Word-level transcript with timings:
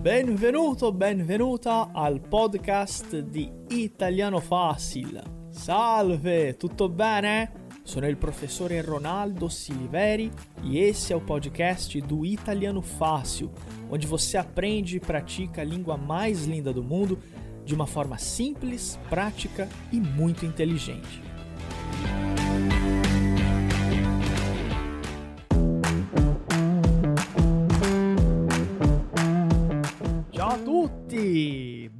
Benvenuto, 0.00 0.92
benvenuta 0.92 1.90
al 1.92 2.20
podcast 2.20 3.18
di 3.18 3.50
Italiano 3.68 4.40
Facile. 4.40 5.48
Salve, 5.50 6.56
tutto 6.56 6.88
bene? 6.88 7.64
Sono 7.82 8.06
il 8.06 8.16
professore 8.16 8.80
Ronaldo 8.82 9.48
Siliveri 9.48 10.30
e 10.62 10.78
esse 10.78 11.12
é 11.12 11.16
o 11.16 11.20
podcast 11.20 12.00
do 12.00 12.24
Italiano 12.24 12.80
Fácil, 12.82 13.50
onde 13.90 14.06
você 14.06 14.36
aprende 14.36 14.96
e 14.96 15.00
pratica 15.00 15.60
a 15.60 15.64
língua 15.64 15.96
mais 15.96 16.46
linda 16.46 16.72
do 16.72 16.82
mundo 16.82 17.18
de 17.64 17.74
uma 17.74 17.86
forma 17.86 18.16
simples, 18.16 18.98
prática 19.08 19.68
e 19.90 20.00
muito 20.00 20.44
inteligente. 20.44 21.20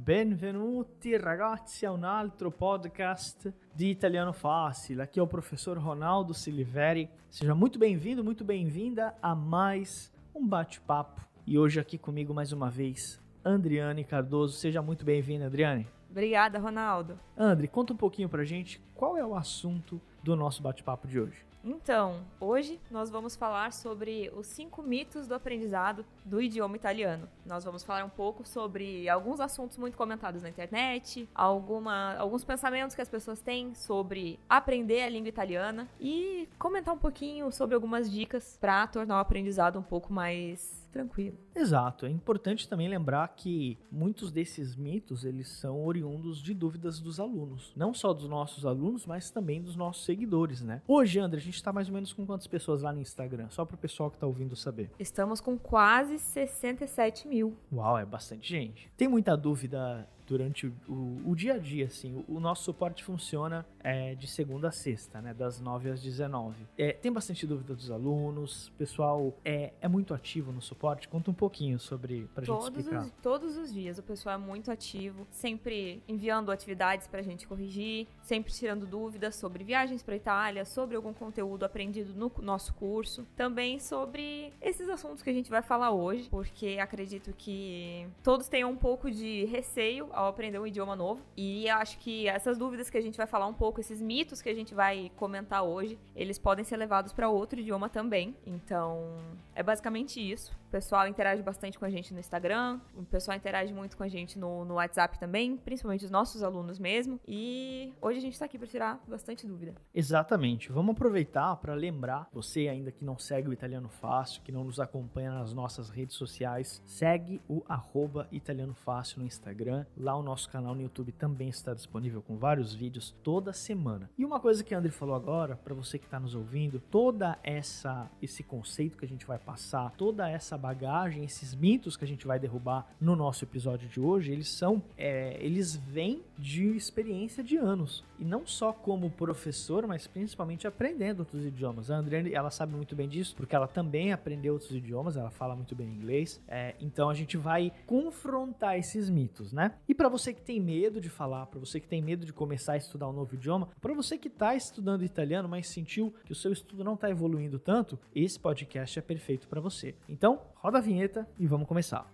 Benvenuti 0.07 1.17
ragazzi 1.17 1.85
a 1.85 1.91
un 1.91 2.05
altro 2.05 2.49
podcast 2.49 3.53
de 3.75 3.87
Italiano 3.87 4.31
Fácil. 4.31 5.01
Aqui 5.01 5.19
é 5.19 5.21
o 5.21 5.27
professor 5.27 5.77
Ronaldo 5.77 6.33
Siliveri. 6.33 7.09
Seja 7.29 7.53
muito 7.53 7.77
bem-vindo, 7.77 8.23
muito 8.23 8.45
bem-vinda 8.45 9.13
a 9.21 9.35
mais 9.35 10.09
um 10.33 10.47
bate-papo. 10.47 11.27
E 11.45 11.59
hoje 11.59 11.81
aqui 11.81 11.97
comigo 11.97 12.33
mais 12.33 12.53
uma 12.53 12.69
vez, 12.69 13.21
Andriane 13.43 14.05
Cardoso. 14.05 14.55
Seja 14.55 14.81
muito 14.81 15.03
bem-vinda, 15.03 15.47
Adriane. 15.47 15.85
Obrigada, 16.09 16.57
Ronaldo. 16.57 17.19
Andri, 17.37 17.67
conta 17.67 17.91
um 17.91 17.97
pouquinho 17.97 18.29
pra 18.29 18.45
gente 18.45 18.81
qual 18.95 19.17
é 19.17 19.25
o 19.25 19.35
assunto 19.35 19.99
do 20.23 20.37
nosso 20.37 20.63
bate-papo 20.63 21.05
de 21.05 21.19
hoje. 21.19 21.45
Então, 21.69 22.21
hoje 22.39 22.79
nós 22.89 23.09
vamos 23.09 23.35
falar 23.35 23.73
sobre 23.73 24.31
os 24.33 24.47
cinco 24.47 24.81
mitos 24.81 25.27
do 25.27 25.35
aprendizado 25.35 26.05
do 26.23 26.41
idioma 26.41 26.77
italiano. 26.77 27.27
Nós 27.45 27.65
vamos 27.65 27.83
falar 27.83 28.05
um 28.05 28.09
pouco 28.09 28.47
sobre 28.47 29.09
alguns 29.09 29.41
assuntos 29.41 29.77
muito 29.77 29.97
comentados 29.97 30.41
na 30.41 30.47
internet, 30.47 31.27
alguma, 31.35 32.15
alguns 32.15 32.45
pensamentos 32.45 32.95
que 32.95 33.01
as 33.01 33.09
pessoas 33.09 33.41
têm 33.41 33.75
sobre 33.75 34.39
aprender 34.47 35.01
a 35.01 35.09
língua 35.09 35.27
italiana 35.27 35.89
e 35.99 36.47
comentar 36.57 36.93
um 36.93 36.97
pouquinho 36.97 37.51
sobre 37.51 37.75
algumas 37.75 38.09
dicas 38.09 38.57
para 38.61 38.87
tornar 38.87 39.17
o 39.17 39.19
aprendizado 39.19 39.77
um 39.77 39.83
pouco 39.83 40.13
mais 40.13 40.86
tranquilo. 40.97 41.37
Exato. 41.55 42.05
É 42.05 42.09
importante 42.09 42.67
também 42.67 42.87
lembrar 42.87 43.27
que 43.29 43.77
muitos 43.91 44.31
desses 44.31 44.75
mitos 44.75 45.23
eles 45.23 45.47
são 45.47 45.85
oriundos 45.85 46.41
de 46.41 46.53
dúvidas 46.53 46.99
dos 46.99 47.19
alunos, 47.19 47.71
não 47.75 47.93
só 47.93 48.13
dos 48.13 48.27
nossos 48.27 48.65
alunos, 48.65 49.05
mas 49.05 49.29
também 49.29 49.61
dos 49.61 49.75
nossos 49.75 50.05
seguidores, 50.05 50.61
né? 50.61 50.81
Hoje, 50.87 51.19
André, 51.19 51.39
a 51.39 51.43
gente 51.43 51.55
está 51.55 51.71
mais 51.71 51.87
ou 51.87 51.93
menos 51.93 52.13
com 52.13 52.25
quantas 52.25 52.47
pessoas 52.47 52.81
lá 52.81 52.91
no 52.91 52.99
Instagram? 52.99 53.47
Só 53.49 53.63
para 53.63 53.75
o 53.75 53.77
pessoal 53.77 54.09
que 54.09 54.15
está 54.15 54.25
ouvindo 54.25 54.55
saber. 54.55 54.89
Estamos 54.97 55.39
com 55.39 55.57
quase 55.57 56.17
67 56.17 57.27
mil. 57.27 57.55
Uau, 57.71 57.97
é 57.97 58.05
bastante 58.05 58.49
gente. 58.49 58.91
Tem 58.97 59.07
muita 59.07 59.37
dúvida 59.37 60.07
durante 60.27 60.67
o, 60.67 60.73
o, 60.87 61.31
o, 61.31 61.35
dia 61.35 61.53
a 61.53 61.57
dia, 61.57 61.85
assim. 61.85 62.23
O, 62.27 62.35
o 62.35 62.39
nosso 62.39 62.63
suporte 62.63 63.03
funciona 63.03 63.65
é, 63.79 64.13
de 64.15 64.27
segunda 64.27 64.67
a 64.67 64.71
sexta, 64.71 65.21
né? 65.21 65.33
Das 65.33 65.59
9 65.59 65.89
às 65.89 66.01
19. 66.01 66.55
É, 66.77 66.91
tem 66.91 67.11
bastante 67.11 67.47
dúvida 67.47 67.73
dos 67.73 67.89
alunos, 67.89 68.67
o 68.67 68.71
pessoal 68.73 69.33
é, 69.43 69.73
é 69.81 69.87
muito 69.87 70.13
ativo 70.13 70.51
no 70.51 70.61
suporte. 70.61 71.07
Conta 71.07 71.31
um 71.31 71.33
pouquinho 71.33 71.79
sobre, 71.79 72.27
pra 72.33 72.45
todos 72.45 72.65
gente 72.65 72.79
explicar. 72.79 73.05
Os, 73.05 73.11
todos 73.21 73.57
os 73.57 73.73
dias 73.73 73.97
o 73.97 74.03
pessoal 74.03 74.35
é 74.35 74.37
muito 74.37 74.69
ativo, 74.69 75.25
sempre 75.31 76.03
enviando 76.07 76.51
atividades 76.51 77.07
pra 77.07 77.21
gente 77.21 77.47
corrigir, 77.47 78.07
sempre 78.21 78.51
tirando 78.51 78.85
dúvidas 78.85 79.35
sobre 79.35 79.63
viagens 79.63 80.03
pra 80.03 80.15
Itália, 80.15 80.65
sobre 80.65 80.95
algum 80.95 81.13
conteúdo 81.13 81.63
aprendido 81.63 82.13
no 82.13 82.31
nosso 82.41 82.73
curso, 82.73 83.25
também 83.35 83.79
sobre 83.79 84.53
esses 84.61 84.89
assuntos 84.89 85.23
que 85.23 85.29
a 85.29 85.33
gente 85.33 85.49
vai 85.49 85.61
falar 85.61 85.91
hoje, 85.91 86.29
porque 86.29 86.77
acredito 86.81 87.33
que 87.37 88.07
todos 88.23 88.49
tenham 88.49 88.71
um 88.71 88.75
pouco 88.75 89.09
de 89.09 89.45
receio 89.45 90.09
ao 90.17 90.27
aprender 90.27 90.59
um 90.59 90.65
idioma 90.65 90.95
novo. 90.95 91.21
E 91.37 91.69
acho 91.69 91.99
que 91.99 92.27
essas 92.27 92.57
dúvidas 92.57 92.89
que 92.89 92.97
a 92.97 93.01
gente 93.01 93.15
vai 93.15 93.27
falar 93.27 93.45
um 93.45 93.53
pouco, 93.53 93.79
esses 93.79 94.01
mitos 94.01 94.41
que 94.41 94.49
a 94.49 94.53
gente 94.53 94.73
vai 94.73 95.11
comentar 95.15 95.63
hoje, 95.63 95.97
eles 96.15 96.39
podem 96.39 96.65
ser 96.65 96.75
levados 96.77 97.13
para 97.13 97.29
outro 97.29 97.59
idioma 97.59 97.87
também. 97.87 98.35
Então, 98.45 99.15
é 99.53 99.61
basicamente 99.61 100.19
isso. 100.19 100.57
O 100.67 100.69
pessoal 100.69 101.07
interage 101.07 101.41
bastante 101.41 101.79
com 101.79 101.85
a 101.85 101.89
gente 101.89 102.13
no 102.13 102.19
Instagram, 102.19 102.81
o 102.93 103.01
pessoal 103.03 103.37
interage 103.37 103.73
muito 103.73 103.95
com 103.95 104.03
a 104.03 104.07
gente 104.09 104.37
no, 104.37 104.65
no 104.65 104.73
WhatsApp 104.73 105.17
também, 105.17 105.55
principalmente 105.55 106.03
os 106.03 106.11
nossos 106.11 106.43
alunos 106.43 106.77
mesmo. 106.77 107.21
E 107.25 107.93
hoje 108.01 108.17
a 108.17 108.21
gente 108.21 108.33
está 108.33 108.43
aqui 108.43 108.57
para 108.57 108.67
tirar 108.67 109.01
bastante 109.07 109.47
dúvida. 109.47 109.75
Exatamente. 109.95 110.69
Vamos 110.69 110.93
aproveitar 110.93 111.55
para 111.55 111.73
lembrar 111.73 112.27
você 112.33 112.67
ainda 112.67 112.91
que 112.91 113.05
não 113.05 113.17
segue 113.17 113.47
o 113.47 113.53
Italiano 113.53 113.87
Fácil, 113.87 114.41
que 114.41 114.51
não 114.51 114.65
nos 114.65 114.77
acompanha 114.77 115.31
nas 115.31 115.53
nossas 115.53 115.89
redes 115.89 116.17
sociais, 116.17 116.83
segue 116.85 117.41
o 117.47 117.63
arroba 117.69 118.27
Italiano 118.29 118.73
Fácil 118.73 119.21
no 119.21 119.25
Instagram. 119.25 119.85
Lá 119.95 120.17
o 120.17 120.21
nosso 120.21 120.49
canal 120.49 120.75
no 120.75 120.81
YouTube 120.81 121.13
também 121.13 121.47
está 121.47 121.73
disponível 121.73 122.21
com 122.21 122.37
vários 122.37 122.75
vídeos 122.75 123.15
toda 123.23 123.53
semana. 123.53 124.09
E 124.17 124.25
uma 124.25 124.41
coisa 124.41 124.65
que 124.65 124.75
a 124.75 124.79
André 124.79 124.91
falou 124.91 125.15
agora, 125.15 125.55
para 125.55 125.73
você 125.73 125.97
que 125.97 126.05
está 126.05 126.19
nos 126.19 126.35
ouvindo, 126.35 126.81
toda 126.91 127.39
essa 127.41 128.11
esse 128.21 128.43
conceito 128.43 128.97
que 128.97 129.05
a 129.05 129.07
gente 129.07 129.25
vai 129.25 129.39
passar, 129.39 129.91
toda 129.91 130.29
essa 130.29 130.56
bagagem, 130.57 131.23
esses 131.23 131.55
mitos 131.55 131.95
que 131.95 132.03
a 132.03 132.07
gente 132.07 132.25
vai 132.25 132.39
derrubar 132.39 132.87
no 132.99 133.15
nosso 133.15 133.43
episódio 133.43 133.87
de 133.87 133.99
hoje, 133.99 134.31
eles 134.31 134.49
são, 134.49 134.81
é, 134.97 135.37
eles 135.39 135.75
vêm 135.75 136.23
de 136.37 136.75
experiência 136.75 137.43
de 137.43 137.57
anos 137.57 138.03
e 138.19 138.25
não 138.25 138.45
só 138.45 138.73
como 138.73 139.09
professor, 139.09 139.85
mas 139.87 140.07
principalmente 140.07 140.67
aprendendo 140.67 141.19
outros 141.19 141.45
idiomas. 141.45 141.91
A 141.91 141.97
André, 141.97 142.31
ela 142.31 142.49
sabe 142.49 142.75
muito 142.75 142.95
bem 142.95 143.07
disso 143.07 143.35
porque 143.35 143.55
ela 143.55 143.67
também 143.67 144.11
aprendeu 144.11 144.53
outros 144.53 144.71
idiomas, 144.71 145.17
ela 145.17 145.29
fala 145.29 145.55
muito 145.55 145.75
bem 145.75 145.87
inglês. 145.87 146.41
É, 146.47 146.75
então 146.79 147.09
a 147.09 147.13
gente 147.13 147.37
vai 147.37 147.71
confrontar 147.85 148.77
esses 148.77 149.09
mitos, 149.09 149.53
né? 149.53 149.73
E 149.87 149.93
para 149.93 150.09
você 150.09 150.33
que 150.33 150.41
tem 150.41 150.59
medo 150.59 150.99
de 150.99 151.09
falar, 151.09 151.45
para 151.47 151.59
você 151.59 151.79
que 151.79 151.87
tem 151.87 152.01
medo 152.01 152.25
de 152.25 152.33
começar 152.33 152.73
a 152.73 152.77
estudar 152.77 153.07
um 153.07 153.13
novo 153.13 153.35
idioma, 153.35 153.69
para 153.81 153.93
você 153.93 154.17
que 154.17 154.27
está 154.27 154.55
estudando 154.55 155.03
italiano, 155.03 155.47
mas 155.47 155.67
sentiu 155.67 156.13
que 156.25 156.31
o 156.31 156.35
seu 156.35 156.51
estudo 156.51 156.83
não 156.83 156.93
está 156.95 157.09
evoluindo 157.09 157.59
tanto, 157.59 157.99
esse 158.15 158.39
podcast 158.39 158.97
é 158.97 159.01
perfeito 159.01 159.47
para 159.47 159.61
você. 159.61 159.95
Então, 160.07 160.41
roda 160.59 160.79
a 160.79 160.81
vinheta 160.81 161.27
e 161.39 161.45
vamos 161.45 161.67
começar. 161.67 162.11